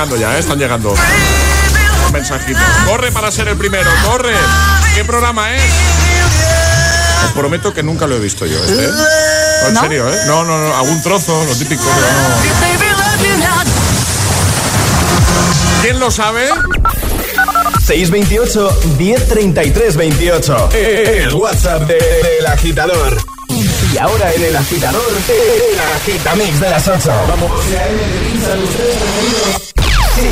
Llegando 0.06 0.18
ya, 0.18 0.36
¿eh? 0.36 0.40
Están 0.40 0.58
llegando. 0.58 0.90
Un 2.08 2.12
mensajito. 2.12 2.60
Corre 2.88 3.12
para 3.12 3.32
ser 3.32 3.48
el 3.50 3.58
primero, 3.58 3.90
corre. 4.10 4.34
¿Qué 4.96 5.06
programa 5.06 5.56
es? 5.56 5.62
Os 7.26 7.32
prometo 7.34 7.72
que 7.74 7.84
nunca 7.84 8.08
lo 8.08 8.16
he 8.16 8.20
visto 8.20 8.46
yo, 8.48 8.58
este. 8.64 8.86
¿eh? 8.86 8.90
No, 8.92 9.68
en 9.68 9.74
¿No? 9.76 9.82
serio, 9.82 10.12
¿eh? 10.12 10.18
No, 10.26 10.44
no, 10.44 10.58
no, 10.58 10.76
algún 10.76 11.02
trozo, 11.04 11.46
lo 11.46 11.56
típico. 11.56 11.84
pero 11.84 12.08
no. 12.08 12.36
¿Quién 15.84 16.00
lo 16.00 16.10
sabe? 16.12 16.50
628 17.86 18.80
1033 18.98 19.96
28. 19.98 20.70
El 20.74 21.34
WhatsApp 21.36 21.84
de- 21.84 21.94
del 21.96 22.48
agitador. 22.48 23.18
Y 23.94 23.98
ahora 23.98 24.32
en 24.34 24.44
el 24.46 24.56
agitador, 24.56 25.04
el 25.28 25.80
agitamix 25.96 26.60
de 26.60 26.70
las 26.70 26.88
8. 26.88 27.12
Vamos. 27.28 27.52
If 30.22 30.30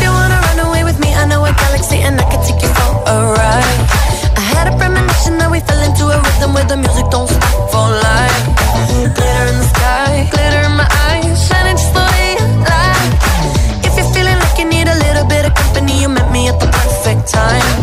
you 0.00 0.10
wanna 0.10 0.38
run 0.46 0.58
away 0.68 0.84
with 0.84 1.00
me, 1.00 1.12
I 1.14 1.26
know 1.26 1.44
a 1.44 1.52
galaxy 1.52 1.98
and 2.06 2.20
I 2.20 2.24
can 2.30 2.40
take 2.46 2.62
you 2.62 2.68
for 2.68 2.90
a 3.10 3.16
ride. 3.34 3.80
I 4.38 4.42
had 4.54 4.72
a 4.72 4.76
premonition 4.78 5.38
that 5.38 5.50
we 5.50 5.58
fell 5.58 5.82
into 5.82 6.04
a 6.06 6.18
rhythm 6.22 6.54
where 6.54 6.64
the 6.64 6.76
music 6.76 7.10
don't 7.10 7.28
fall 7.72 7.90
like 7.90 8.46
glitter 9.16 9.46
in 9.50 9.58
the 9.58 9.68
sky 9.74 10.28
glitter 10.30 10.62
in 10.70 10.76
my 10.78 10.86
eyes 11.10 11.50
and 11.50 11.66
it's 11.66 11.82
full 11.90 12.06
If 13.86 13.92
you're 13.98 14.12
feeling 14.14 14.38
like 14.38 14.56
you 14.56 14.66
need 14.66 14.86
a 14.86 14.94
little 14.94 15.26
bit 15.26 15.46
of 15.46 15.54
company 15.54 16.00
you 16.00 16.08
met 16.08 16.30
me 16.30 16.46
at 16.46 16.60
the 16.60 16.66
perfect 16.70 17.26
time. 17.32 17.81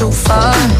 so 0.00 0.10
far. 0.10 0.79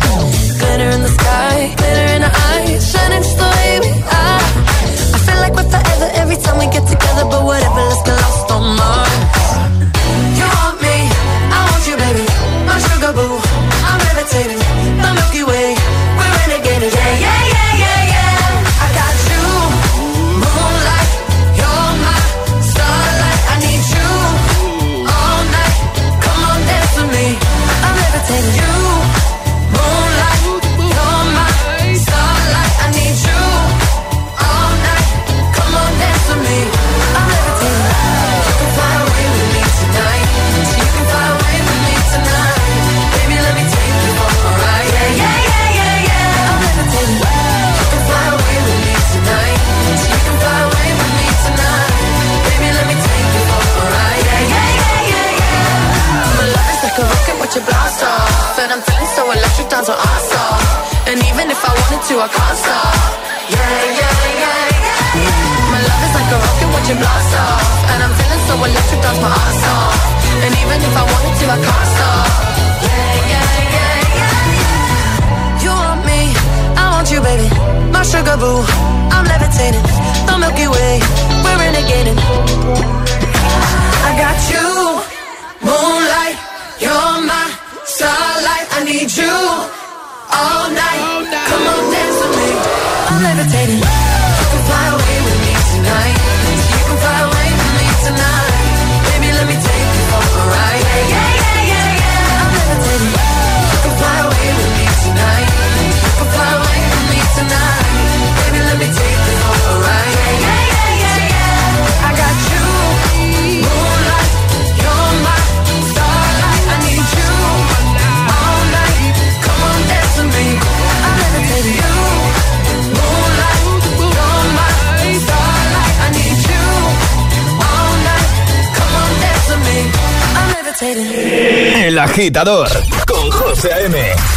agitador 132.21 132.68
con 133.07 133.31
José 133.31 133.71
M. 133.87 133.97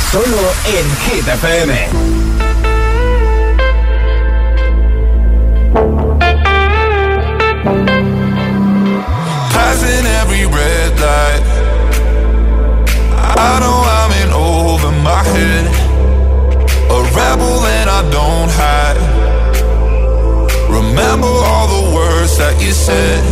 Solo 0.09 0.53
en 0.65 0.85
Hit 1.03 1.27
FM. 1.27 1.89
Passing 9.51 10.05
every 10.21 10.45
red 10.45 10.99
light. 11.01 11.43
I 13.35 13.59
know 13.59 13.83
I'm 13.99 14.11
in 14.23 14.31
over 14.31 14.91
my 15.03 15.21
head. 15.33 15.65
A 16.89 16.99
rebel 17.19 17.65
and 17.65 17.89
I 17.89 18.01
don't 18.11 18.51
hide. 18.61 18.99
Remember 20.69 21.27
all 21.27 21.67
the 21.67 21.95
words 21.95 22.37
that 22.37 22.55
you 22.61 22.71
said. 22.71 23.22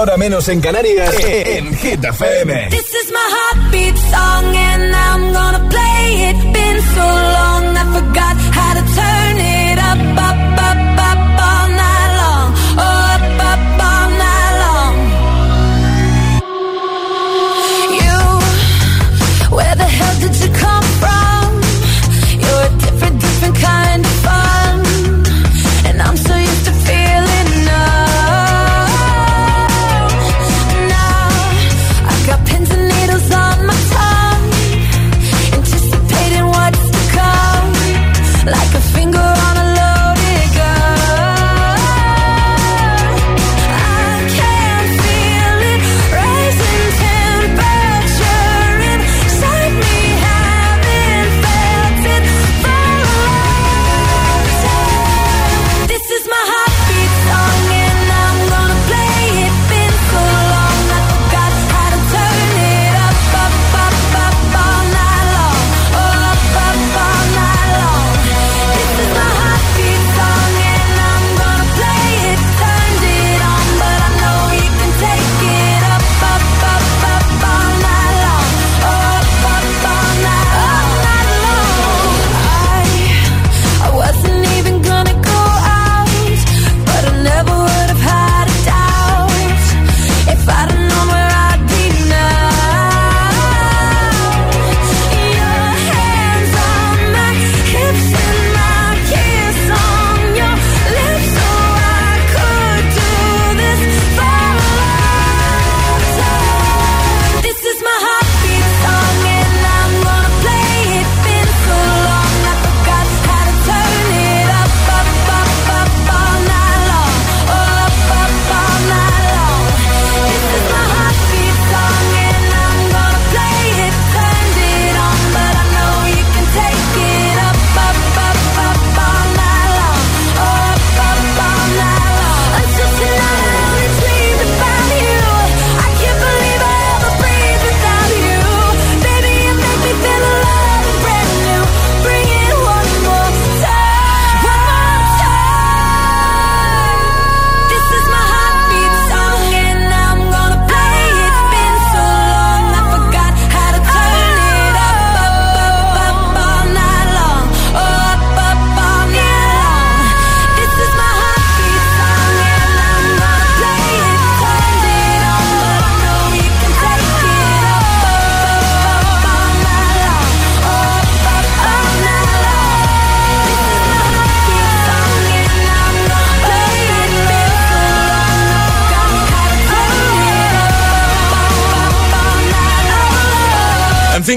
hora 0.00 0.16
menos 0.16 0.48
en 0.48 0.60
Canarias, 0.60 1.14
en 1.24 1.74
Hit 1.76 2.04
FM. 2.04 2.68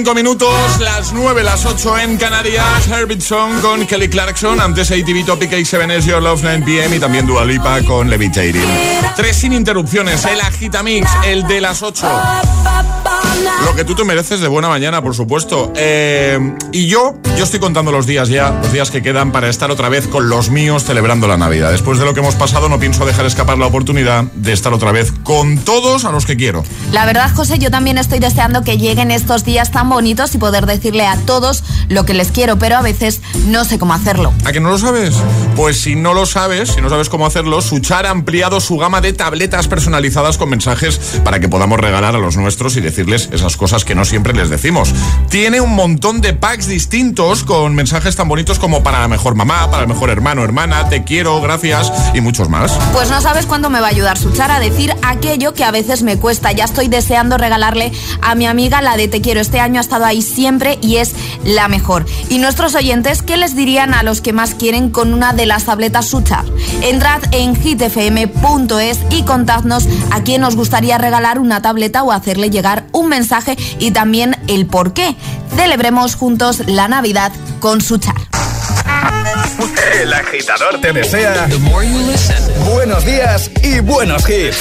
5 0.07 0.15
minutos, 0.15 0.79
las 0.79 1.11
9, 1.11 1.43
las 1.43 1.65
8 1.65 1.97
en 1.99 2.15
Canarias. 2.15 2.87
Herbert 2.87 3.19
Song 3.19 3.59
con 3.59 3.85
Kelly 3.85 4.07
Clarkson. 4.07 4.61
Antes 4.61 4.89
ATV 4.89 5.25
Topic 5.25 5.51
A7S 5.51 6.03
Your 6.03 6.23
Love 6.23 6.39
9 6.43 6.63
PM 6.63 6.95
y 6.95 6.99
también 6.99 7.27
Dua 7.27 7.43
Lipa 7.43 7.81
con 7.83 8.09
Levitating. 8.09 8.63
Tres 9.17 9.35
sin 9.35 9.51
interrupciones, 9.51 10.23
el 10.23 10.39
Agitamix, 10.39 11.09
el 11.25 11.45
de 11.45 11.59
las 11.59 11.81
8. 11.81 12.07
Lo 13.65 13.75
que 13.75 13.83
tú 13.83 13.95
te 13.95 14.05
mereces 14.05 14.39
de 14.39 14.47
buena 14.47 14.69
mañana, 14.69 15.01
por 15.01 15.13
supuesto. 15.13 15.73
Eh, 15.75 16.55
y 16.71 16.87
yo, 16.87 17.17
yo 17.37 17.43
estoy 17.43 17.59
contando 17.59 17.91
los 17.91 18.07
días 18.07 18.29
ya, 18.29 18.49
los 18.49 18.73
días 18.73 18.89
que 18.89 19.03
quedan 19.03 19.31
para 19.31 19.47
estar 19.47 19.69
otra 19.69 19.89
vez 19.89 20.07
con 20.07 20.27
los 20.27 20.49
míos 20.49 20.83
celebrando 20.83 21.27
la 21.27 21.37
Navidad. 21.37 21.69
Después 21.69 21.99
de 21.99 22.05
lo 22.05 22.15
que 22.15 22.21
hemos 22.21 22.33
pasado, 22.33 22.67
no 22.67 22.79
pienso 22.79 23.05
dejar 23.05 23.27
escapar 23.27 23.59
la 23.59 23.67
oportunidad 23.67 24.23
de 24.23 24.53
estar 24.53 24.73
otra 24.73 24.91
vez 24.91 25.13
con 25.21 25.59
todos 25.59 26.03
a 26.05 26.11
los 26.11 26.25
que 26.25 26.35
quiero. 26.35 26.63
La 26.91 27.05
verdad, 27.05 27.31
José, 27.35 27.59
yo 27.59 27.69
también 27.69 27.99
estoy 27.99 28.17
deseando 28.17 28.63
que 28.63 28.79
lleguen 28.79 29.11
estos 29.11 29.45
días 29.45 29.69
tan 29.69 29.87
bonitos 29.87 30.33
y 30.33 30.39
poder 30.39 30.65
decirle 30.65 31.05
a 31.05 31.15
todos 31.15 31.63
lo 31.89 32.05
que 32.05 32.15
les 32.15 32.31
quiero, 32.31 32.57
pero 32.57 32.77
a 32.77 32.81
veces 32.81 33.21
no 33.45 33.65
sé 33.65 33.77
cómo 33.77 33.93
hacerlo. 33.93 34.33
¿A 34.43 34.51
que 34.51 34.59
no 34.59 34.71
lo 34.71 34.79
sabes? 34.79 35.13
Pues 35.55 35.79
si 35.79 35.95
no 35.95 36.15
lo 36.15 36.25
sabes, 36.25 36.71
si 36.71 36.81
no 36.81 36.89
sabes 36.89 37.07
cómo 37.07 37.27
hacerlo, 37.27 37.61
Suchar 37.61 38.07
ha 38.07 38.09
ampliado 38.09 38.59
su 38.61 38.77
gama 38.77 38.99
de 38.99 39.13
tabletas 39.13 39.67
personalizadas 39.67 40.39
con 40.39 40.49
mensajes 40.49 41.19
para 41.23 41.39
que 41.39 41.49
podamos 41.49 41.79
regalar 41.79 42.15
a 42.15 42.19
los 42.19 42.35
nuestros 42.35 42.77
y 42.77 42.81
decirles 42.81 43.29
esas 43.31 43.57
cosas 43.57 43.85
que 43.85 43.93
no 43.93 44.05
siempre 44.05 44.33
les 44.33 44.49
decimos. 44.49 44.91
Tiene 45.29 45.61
un 45.61 45.75
montón 45.75 46.19
de 46.19 46.33
packs 46.33 46.65
distintos 46.65 47.26
con 47.27 47.75
mensajes 47.75 48.15
tan 48.15 48.27
bonitos 48.27 48.57
como 48.57 48.83
para 48.83 49.01
la 49.01 49.07
mejor 49.07 49.35
mamá, 49.35 49.69
para 49.69 49.83
el 49.83 49.89
mejor 49.89 50.09
hermano, 50.09 50.43
hermana, 50.43 50.87
te 50.87 51.03
quiero, 51.03 51.41
gracias 51.41 51.91
y 52.13 52.21
muchos 52.21 52.49
más. 52.49 52.71
Pues 52.93 53.09
no 53.09 53.19
sabes 53.19 53.45
cuándo 53.45 53.69
me 53.69 53.81
va 53.81 53.87
a 53.87 53.89
ayudar 53.89 54.17
Suchar 54.17 54.49
a 54.49 54.59
decir 54.59 54.95
aquello 55.03 55.53
que 55.53 55.63
a 55.63 55.71
veces 55.71 56.03
me 56.03 56.17
cuesta. 56.17 56.51
Ya 56.53 56.63
estoy 56.63 56.87
deseando 56.87 57.37
regalarle 57.37 57.91
a 58.21 58.35
mi 58.35 58.45
amiga 58.45 58.81
la 58.81 58.95
de 58.95 59.07
Te 59.07 59.19
quiero. 59.19 59.41
Este 59.41 59.59
año 59.59 59.79
ha 59.79 59.81
estado 59.81 60.05
ahí 60.05 60.21
siempre 60.21 60.79
y 60.81 60.97
es 60.97 61.13
la 61.43 61.67
mejor. 61.67 62.05
Y 62.29 62.39
nuestros 62.39 62.75
oyentes, 62.75 63.21
¿qué 63.21 63.35
les 63.35 63.55
dirían 63.55 63.93
a 63.93 64.03
los 64.03 64.21
que 64.21 64.33
más 64.33 64.55
quieren 64.55 64.89
con 64.89 65.13
una 65.13 65.33
de 65.33 65.45
las 65.45 65.65
tabletas 65.65 66.07
Suchar? 66.07 66.45
Entrad 66.81 67.21
en 67.31 67.55
hitfm.es 67.55 68.99
y 69.09 69.23
contadnos 69.23 69.87
a 70.11 70.21
quién 70.23 70.43
os 70.43 70.55
gustaría 70.55 70.97
regalar 70.97 71.39
una 71.39 71.61
tableta 71.61 72.03
o 72.03 72.11
hacerle 72.11 72.49
llegar 72.49 72.85
un 72.93 73.09
mensaje 73.09 73.57
y 73.79 73.91
también 73.91 74.37
el 74.47 74.65
por 74.65 74.93
qué. 74.93 75.15
Celebremos 75.57 76.15
juntos 76.15 76.61
la 76.67 76.87
Navidad 76.87 77.31
con 77.59 77.81
Suchar. 77.81 78.15
El 79.99 80.13
agitador 80.13 80.79
te 80.79 80.93
desea 80.93 81.47
buenos 82.71 83.03
días 83.03 83.49
y 83.63 83.79
buenos 83.79 84.29
hits. 84.29 84.57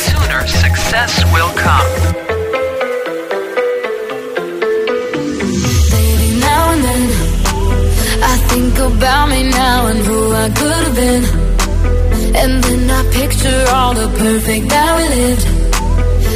Baby, 5.90 6.40
now 6.40 6.72
and 6.72 6.82
then 6.82 7.10
I 8.22 8.36
think 8.48 8.78
about 8.78 9.28
me 9.28 9.42
now 9.50 9.86
and 9.88 10.00
who 10.00 10.32
I 10.32 10.48
could 10.48 10.72
have 10.72 10.94
been. 10.94 11.24
And 12.34 12.64
then 12.64 12.90
I 12.90 13.02
picture 13.12 13.64
all 13.70 13.94
the 13.94 14.08
perfect 14.18 14.70
that 14.70 14.96
we 14.96 15.08
lived. 15.14 15.55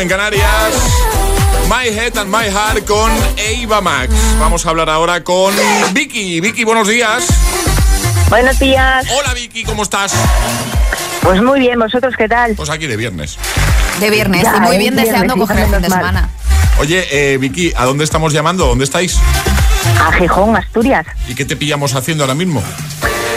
En 0.00 0.08
Canarias. 0.08 0.72
My 1.68 1.86
Head 1.88 2.16
and 2.16 2.34
My 2.34 2.46
Heart 2.50 2.86
con 2.86 3.10
Eva 3.36 3.80
Max. 3.82 4.10
Vamos 4.38 4.64
a 4.64 4.70
hablar 4.70 4.88
ahora 4.88 5.22
con 5.22 5.54
Vicky. 5.92 6.40
Vicky, 6.40 6.64
buenos 6.64 6.88
días. 6.88 7.24
Buenos 8.30 8.58
días. 8.58 9.06
Hola 9.18 9.34
Vicky, 9.34 9.62
¿cómo 9.64 9.82
estás? 9.82 10.12
Pues 11.20 11.42
muy 11.42 11.60
bien, 11.60 11.78
¿vosotros 11.78 12.14
qué 12.16 12.28
tal? 12.28 12.54
Pues 12.54 12.70
aquí 12.70 12.86
de 12.86 12.96
viernes. 12.96 13.36
De 13.98 14.08
viernes, 14.08 14.42
Ya, 14.42 14.56
y 14.56 14.60
muy 14.60 14.78
bien 14.78 14.94
viernes, 14.94 15.04
deseando 15.06 15.36
coger 15.36 15.58
el 15.58 15.64
fin 15.70 15.82
de 15.82 15.88
mal. 15.90 15.98
semana. 15.98 16.30
Oye, 16.78 17.06
eh, 17.10 17.36
Vicky, 17.38 17.72
¿a 17.76 17.84
dónde 17.84 18.04
estamos 18.04 18.32
llamando? 18.32 18.66
¿Dónde 18.66 18.84
estáis? 18.84 19.18
A 20.02 20.12
Gijón, 20.12 20.56
Asturias. 20.56 21.06
¿Y 21.28 21.34
qué 21.34 21.44
te 21.44 21.56
pillamos 21.56 21.94
haciendo 21.94 22.24
ahora 22.24 22.34
mismo? 22.34 22.62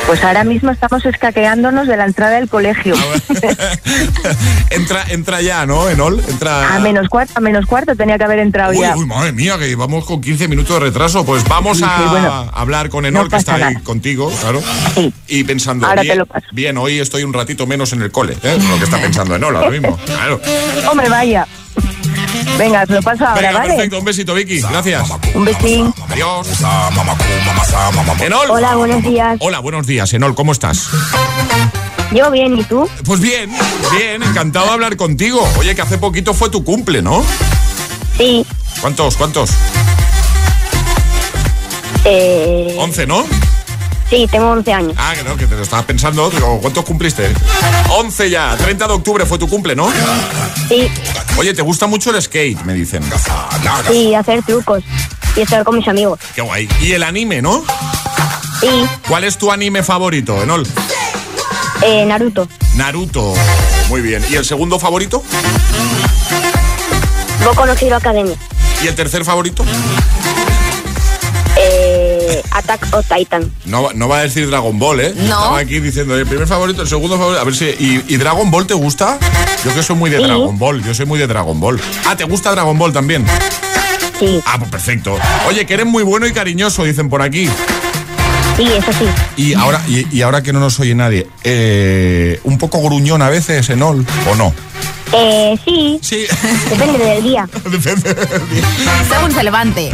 Pues 0.07 0.23
ahora 0.23 0.43
mismo 0.43 0.69
estamos 0.69 1.05
escaqueándonos 1.05 1.87
de 1.87 1.97
la 1.97 2.05
entrada 2.05 2.35
del 2.35 2.47
colegio. 2.49 2.93
Entra, 4.69 5.05
entra 5.09 5.41
ya, 5.41 5.65
¿no? 5.65 5.87
Enol, 5.89 6.21
entra. 6.27 6.75
A 6.75 6.79
menos 6.79 7.07
cuarto, 7.07 7.33
a 7.35 7.39
menos 7.39 7.65
cuarto 7.67 7.95
tenía 7.95 8.17
que 8.17 8.23
haber 8.23 8.39
entrado 8.39 8.71
Uy, 8.71 8.79
ya. 8.79 8.95
uy, 8.97 9.05
madre 9.05 9.31
mía, 9.31 9.57
que 9.59 9.75
vamos 9.75 10.03
con 10.05 10.19
15 10.19 10.47
minutos 10.47 10.73
de 10.75 10.79
retraso. 10.87 11.23
Pues 11.25 11.43
vamos 11.45 11.77
Sí, 11.77 11.83
a 11.87 11.97
sí, 11.97 12.03
bueno. 12.09 12.49
hablar 12.53 12.89
con 12.89 13.05
Enol, 13.05 13.25
No 13.25 13.29
que 13.29 13.35
está 13.37 13.55
ahí 13.55 13.75
contigo, 13.77 14.31
claro. 14.41 14.61
Y 15.27 15.43
pensando, 15.43 15.85
Ahora 15.87 16.01
te 16.01 16.15
lo 16.15 16.25
paso. 16.25 16.47
bien, 16.51 16.77
hoy 16.77 16.99
estoy 16.99 17.23
un 17.23 17.33
ratito 17.33 17.67
menos 17.67 17.93
en 17.93 18.01
el 18.01 18.11
cole, 18.11 18.35
¿eh? 18.43 18.57
Lo 18.69 18.77
que 18.79 18.85
está 18.85 18.99
pensando 18.99 19.35
Enol 19.35 19.55
ahora 19.55 19.69
mismo. 19.69 19.97
Claro. 20.05 20.41
Hombre, 20.91 21.07
vaya. 21.09 21.47
Venga, 22.57 22.85
te 22.85 22.93
lo 22.93 23.01
paso 23.01 23.25
ahora, 23.25 23.41
Venga, 23.41 23.53
¿vale? 23.59 23.69
perfecto. 23.73 23.99
Un 23.99 24.05
besito, 24.05 24.33
Vicky. 24.33 24.61
Gracias. 24.61 25.09
Un 25.33 25.45
besín. 25.45 25.93
Adiós. 26.09 26.47
Enol. 28.21 28.51
Hola, 28.51 28.75
buenos 28.75 29.03
días. 29.03 29.37
Hola, 29.39 29.59
buenos 29.59 29.87
días, 29.87 30.13
Enol. 30.13 30.35
¿Cómo 30.35 30.51
estás? 30.51 30.87
Yo 32.11 32.29
bien, 32.29 32.57
¿y 32.59 32.63
tú? 32.63 32.87
Pues 33.05 33.19
bien, 33.19 33.49
bien. 33.97 34.21
Encantado 34.21 34.67
de 34.67 34.71
hablar 34.73 34.97
contigo. 34.97 35.47
Oye, 35.57 35.73
que 35.75 35.81
hace 35.81 35.97
poquito 35.97 36.33
fue 36.33 36.49
tu 36.49 36.63
cumple, 36.63 37.01
¿no? 37.01 37.23
Sí. 38.17 38.45
¿Cuántos? 38.81 39.17
¿Cuántos? 39.17 39.49
Eh, 42.05 42.75
11, 42.77 43.07
¿no? 43.07 43.25
Sí, 44.09 44.27
tengo 44.31 44.51
11 44.51 44.73
años. 44.73 44.93
Ah, 44.97 45.13
que 45.15 45.23
no, 45.23 45.35
que 45.35 45.47
te 45.47 45.55
lo 45.55 45.63
estabas 45.63 45.85
pensando. 45.85 46.29
Digo, 46.29 46.59
¿cuántos 46.61 46.85
cumpliste? 46.85 47.31
11 47.97 48.29
ya. 48.29 48.55
30 48.57 48.87
de 48.87 48.93
octubre 48.93 49.25
fue 49.25 49.37
tu 49.39 49.47
cumple, 49.47 49.75
¿no? 49.75 49.89
Sí, 50.67 50.89
Oye, 51.37 51.53
¿te 51.53 51.61
gusta 51.63 51.87
mucho 51.87 52.11
el 52.15 52.21
skate? 52.21 52.61
Me 52.63 52.73
dicen. 52.73 53.03
sí, 53.89 54.13
hacer 54.13 54.43
trucos 54.43 54.83
y 55.35 55.41
estar 55.41 55.63
con 55.63 55.77
mis 55.77 55.87
amigos. 55.87 56.19
Qué 56.35 56.41
guay. 56.41 56.69
Y 56.81 56.91
el 56.91 57.01
anime, 57.03 57.41
¿no? 57.41 57.63
Sí, 58.59 58.85
¿Cuál 59.07 59.23
es 59.23 59.37
tu 59.37 59.51
anime 59.51 59.81
favorito, 59.83 60.41
Enol? 60.41 60.65
eh, 61.81 62.05
Naruto. 62.05 62.47
Naruto. 62.75 63.33
Muy 63.89 64.01
bien. 64.01 64.23
¿Y 64.29 64.35
el 64.35 64.45
segundo 64.45 64.79
favorito? 64.79 65.21
Boku 67.43 67.65
no 67.65 67.73
Hero 67.73 67.97
Academia. 67.97 68.35
¿Y 68.83 68.87
el 68.87 68.95
tercer 68.95 69.25
favorito? 69.25 69.65
Attack 72.51 72.87
of 72.93 73.05
Titan. 73.07 73.51
No, 73.65 73.83
va- 73.83 73.93
no 73.93 74.07
va 74.07 74.19
a 74.19 74.21
decir 74.23 74.47
Dragon 74.49 74.77
Ball, 74.79 74.99
¿eh? 75.01 75.13
No. 75.15 75.23
Estaba 75.23 75.57
aquí 75.59 75.79
diciendo 75.79 76.15
el 76.17 76.25
primer 76.25 76.47
favorito, 76.47 76.81
el 76.81 76.87
segundo 76.87 77.17
favorito. 77.17 77.41
A 77.41 77.43
ver 77.43 77.55
si. 77.55 77.65
¿Y, 77.65 78.03
y 78.07 78.17
Dragon 78.17 78.49
Ball 78.51 78.65
te 78.67 78.73
gusta? 78.73 79.17
Yo 79.63 79.73
que 79.73 79.83
soy 79.83 79.95
muy 79.95 80.09
de 80.09 80.17
Sí. 80.17 80.23
Dragon 80.23 80.57
Ball. 80.59 80.83
Yo 80.83 80.93
soy 80.93 81.05
muy 81.05 81.19
de 81.19 81.27
Dragon 81.27 81.59
Ball. 81.59 81.79
Ah, 82.05 82.15
¿te 82.15 82.23
gusta 82.25 82.51
Dragon 82.51 82.77
Ball 82.77 82.91
también? 82.93 83.25
Sí. 84.19 84.39
Ah, 84.45 84.57
pues 84.59 84.69
perfecto. 84.71 85.17
Oye, 85.47 85.65
que 85.65 85.73
eres 85.73 85.85
muy 85.85 86.03
bueno 86.03 86.25
y 86.27 86.33
cariñoso, 86.33 86.83
dicen 86.83 87.09
por 87.09 87.21
aquí. 87.21 87.47
Sí, 88.55 88.63
eso 88.71 88.93
sí. 88.93 89.05
Y 89.35 89.53
ahora, 89.55 89.81
y, 89.87 90.15
y 90.15 90.21
ahora 90.21 90.43
que 90.43 90.53
no 90.53 90.59
nos 90.59 90.79
oye 90.79 90.93
nadie, 90.93 91.27
eh, 91.43 92.39
un 92.43 92.59
poco 92.59 92.79
gruñón 92.81 93.23
a 93.23 93.29
veces, 93.29 93.67
Enol, 93.71 94.05
¿o 94.29 94.35
no? 94.35 94.53
Eh, 95.15 95.57
sí. 95.63 95.99
Sí. 96.01 96.25
Depende 96.69 96.97
del 97.05 97.23
día. 97.23 97.47
Según 99.09 99.31
se 99.31 99.43
levante. 99.43 99.91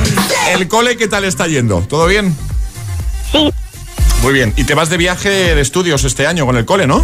¿El 0.52 0.68
cole 0.68 0.98
qué 0.98 1.08
tal 1.08 1.26
está 1.26 1.48
yendo? 1.48 1.82
¿Todo 1.82 2.06
bien? 2.08 2.36
Sí. 3.32 3.52
Muy 4.22 4.34
bien. 4.34 4.54
¿Y 4.58 4.64
te 4.64 4.74
vas 4.76 4.90
de 4.90 4.98
viaje 4.98 5.30
de 5.30 5.62
estudios 5.62 6.04
este 6.04 6.28
año 6.28 6.46
con 6.46 6.58
el 6.58 6.66
cole, 6.66 6.88
no? 6.88 7.04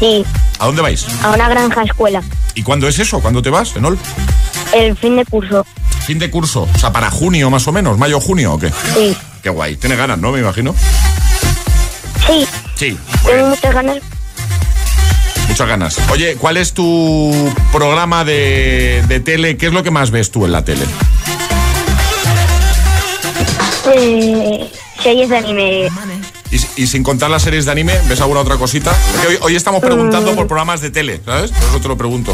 Sí, 0.00 0.24
¿A 0.58 0.66
dónde 0.66 0.82
vais? 0.82 1.06
a 1.22 1.30
una 1.30 1.48
granja 1.48 1.82
escuela. 1.84 2.22
¿Y 2.54 2.62
cuándo 2.62 2.88
es 2.88 2.98
eso? 2.98 3.20
¿Cuándo 3.20 3.42
te 3.42 3.50
vas, 3.50 3.74
Enol? 3.76 3.98
El 4.72 4.96
fin 4.96 5.16
de 5.16 5.24
curso. 5.24 5.64
Fin 6.04 6.18
de 6.18 6.30
curso. 6.30 6.68
O 6.74 6.78
sea, 6.78 6.92
para 6.92 7.10
junio 7.10 7.48
más 7.48 7.66
o 7.68 7.72
menos, 7.72 7.96
mayo, 7.96 8.20
junio 8.20 8.54
o 8.54 8.58
qué? 8.58 8.70
Sí. 8.94 9.16
Qué 9.42 9.50
guay. 9.50 9.76
Tienes 9.76 9.96
ganas, 9.98 10.18
¿no? 10.18 10.30
Me 10.32 10.40
imagino. 10.40 10.74
Sí, 12.26 12.46
Sí. 12.76 12.98
tengo 13.24 13.48
muchas 13.48 13.74
ganas. 13.74 13.98
Muchas 15.54 15.68
ganas. 15.68 15.96
Oye, 16.10 16.34
¿cuál 16.34 16.56
es 16.56 16.72
tu 16.72 17.32
programa 17.70 18.24
de, 18.24 19.04
de 19.06 19.20
tele? 19.20 19.56
¿Qué 19.56 19.66
es 19.68 19.72
lo 19.72 19.84
que 19.84 19.92
más 19.92 20.10
ves 20.10 20.32
tú 20.32 20.44
en 20.46 20.50
la 20.50 20.64
tele? 20.64 20.84
Eh, 23.94 24.68
series 25.00 25.28
de 25.28 25.36
anime. 25.36 25.88
Y, 26.50 26.82
y 26.82 26.86
sin 26.88 27.04
contar 27.04 27.30
las 27.30 27.42
series 27.42 27.66
de 27.66 27.70
anime, 27.70 27.94
¿ves 28.08 28.20
alguna 28.20 28.40
otra 28.40 28.56
cosita? 28.56 28.92
Porque 29.12 29.28
hoy, 29.28 29.38
hoy 29.42 29.54
estamos 29.54 29.80
preguntando 29.80 30.32
Mm. 30.32 30.34
por 30.34 30.48
programas 30.48 30.80
de 30.80 30.90
tele, 30.90 31.20
¿sabes? 31.24 31.52
Por 31.52 31.62
eso 31.68 31.80
te 31.80 31.86
lo 31.86 31.96
pregunto. 31.96 32.32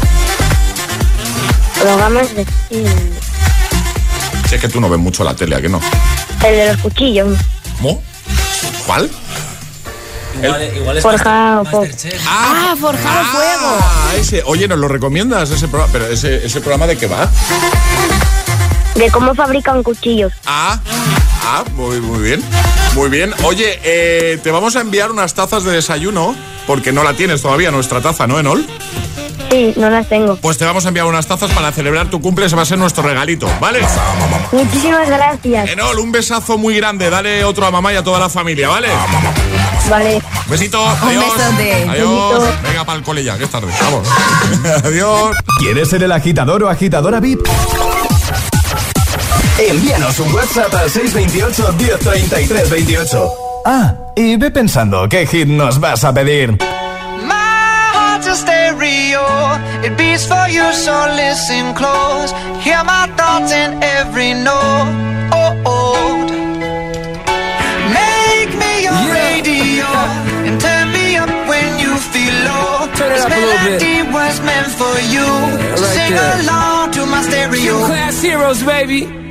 Programas 1.79 2.27
de... 2.35 2.43
Sé 4.49 4.57
que 4.57 4.67
tú 4.67 4.81
no 4.81 4.89
ves 4.89 4.99
mucho 4.99 5.23
la 5.23 5.35
tele, 5.35 5.55
¿a 5.57 5.61
que 5.61 5.69
no? 5.69 5.79
El 6.43 6.55
de 6.55 6.67
los 6.73 6.77
cuchillos. 6.77 7.37
¿Cómo? 7.77 8.01
¿Cuál? 8.87 9.11
Igual, 10.35 10.77
igual 10.77 10.97
es 10.97 11.03
Forjado 11.03 11.63
Pop. 11.65 11.87
Ah, 12.27 12.75
forjado 12.79 13.25
fuego. 13.25 13.77
Ah, 13.81 14.13
ese. 14.17 14.43
Oye, 14.45 14.67
¿nos 14.67 14.79
lo 14.79 14.87
recomiendas 14.87 15.49
ese 15.51 15.67
programa? 15.67 15.91
Pero 15.91 16.07
ese, 16.07 16.45
ese 16.45 16.59
programa 16.61 16.87
de 16.87 16.97
qué 16.97 17.07
va? 17.07 17.29
De 18.95 19.09
cómo 19.09 19.33
fabrican 19.35 19.83
cuchillos. 19.83 20.33
Ah, 20.45 20.79
ah, 21.43 21.63
muy, 21.73 22.01
muy 22.01 22.19
bien. 22.19 22.43
Muy 22.95 23.09
bien. 23.09 23.33
Oye, 23.43 23.79
eh, 23.83 24.39
te 24.43 24.51
vamos 24.51 24.75
a 24.75 24.81
enviar 24.81 25.11
unas 25.11 25.33
tazas 25.33 25.63
de 25.63 25.71
desayuno, 25.71 26.35
porque 26.67 26.91
no 26.91 27.03
la 27.03 27.13
tienes 27.13 27.41
todavía, 27.41 27.71
nuestra 27.71 28.01
taza, 28.01 28.27
¿no, 28.27 28.39
Enol? 28.39 28.65
Sí, 29.49 29.73
no 29.75 29.89
las 29.89 30.07
tengo. 30.07 30.37
Pues 30.37 30.57
te 30.57 30.65
vamos 30.65 30.85
a 30.85 30.89
enviar 30.89 31.05
unas 31.05 31.27
tazas 31.27 31.51
para 31.51 31.71
celebrar 31.71 32.09
tu 32.09 32.21
cumple, 32.21 32.45
ese 32.45 32.55
va 32.55 32.61
a 32.61 32.65
ser 32.65 32.77
nuestro 32.77 33.03
regalito, 33.03 33.49
¿vale? 33.59 33.79
Muchísimas 34.51 35.09
gracias. 35.09 35.69
Enol, 35.69 35.99
un 35.99 36.11
besazo 36.11 36.57
muy 36.57 36.75
grande, 36.75 37.09
dale 37.09 37.43
otro 37.43 37.65
a 37.65 37.71
mamá 37.71 37.91
y 37.93 37.95
a 37.97 38.03
toda 38.03 38.19
la 38.19 38.29
familia, 38.29 38.69
¿vale? 38.69 38.87
Vale. 39.89 40.21
Besito, 40.47 40.81
Un 40.81 40.89
adiós. 41.09 41.25
besote. 41.37 41.73
Adiós. 41.89 42.33
Besito. 42.39 42.57
Venga, 42.63 42.85
para 42.85 42.97
el 42.97 43.03
cole 43.03 43.23
ya, 43.23 43.37
que 43.37 43.43
es 43.45 43.49
tarde. 43.49 43.67
Vamos. 43.81 44.07
adiós. 44.85 45.35
¿Quieres 45.59 45.89
ser 45.89 46.03
el 46.03 46.11
agitador 46.11 46.63
o 46.63 46.69
agitadora 46.69 47.19
VIP? 47.19 47.45
Envíanos 49.57 50.17
un 50.19 50.33
WhatsApp 50.33 50.73
al 50.73 50.89
628 50.89 51.73
1033 51.77 52.69
28. 52.69 53.29
Ah, 53.65 53.93
y 54.15 54.35
ve 54.37 54.49
pensando 54.49 55.07
qué 55.07 55.27
hit 55.27 55.47
nos 55.47 55.79
vas 55.79 56.03
a 56.03 56.13
pedir. 56.13 56.51
My 57.23 57.91
heart's 57.93 58.27
a 58.27 58.35
stereo. 58.35 59.21
It 59.83 59.95
beats 59.97 60.25
for 60.25 60.47
you, 60.49 60.63
so 60.73 61.07
listen 61.15 61.73
close. 61.75 62.33
Hear 62.63 62.83
my 62.83 63.07
thoughts 63.15 63.51
in 63.51 63.81
every 63.83 64.33
note. 64.33 64.89
It 73.25 73.31
up 73.31 73.37
a 73.37 73.45
little 73.45 73.79
bit. 73.79 74.13
was 74.13 74.41
meant 74.41 74.67
for 74.67 74.95
you. 75.13 75.27
so 75.77 75.83
right 75.83 75.95
sing 75.95 76.11
there. 76.11 76.41
along 76.41 76.91
to 76.91 77.05
my 77.05 77.21
stereo. 77.21 77.85
Class 77.85 78.21
heroes, 78.21 78.63
baby. 78.63 79.30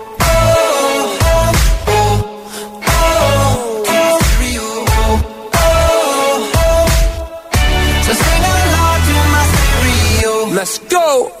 Let's 10.61 10.77
go. 10.77 11.40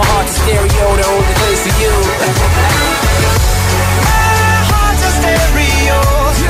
my 0.00 0.06
heart's 0.06 0.32
a 0.32 0.40
stereo 0.40 0.86
to 0.96 1.04
only 1.12 1.34
listen 1.44 1.76
you. 1.82 1.94
my 4.08 4.56
heart's 4.72 5.02
a 5.04 5.12
stereo. 5.20 5.98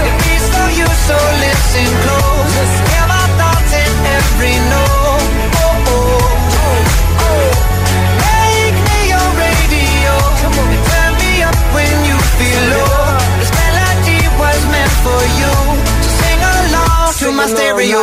It 0.06 0.14
beats 0.22 0.46
for 0.54 0.68
you, 0.78 0.86
so 0.86 1.16
listen 1.42 1.90
close. 2.04 2.72
Hear 2.94 3.06
my 3.10 3.26
thoughts 3.38 3.72
in 3.74 3.92
every 4.18 4.56
note. 4.70 5.26
Oh, 5.66 5.90
oh, 5.90 6.30
oh, 6.62 7.26
oh. 7.26 7.50
Make 8.22 8.78
me 8.86 8.98
your 9.10 9.28
radio. 9.42 10.14
And 10.70 10.82
turn 10.90 11.12
me 11.18 11.32
when 11.74 11.94
you 12.06 12.16
feel 12.38 12.62
low. 12.70 13.18
This 13.42 13.50
melody 13.58 14.20
was 14.38 14.60
meant 14.70 14.94
for 15.02 15.22
you. 15.42 15.54
So 16.06 16.10
sing 16.22 16.40
along 16.54 17.10
to 17.18 17.26
my 17.34 17.46
stereo. 17.50 18.02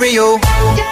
stereo. 0.00 0.89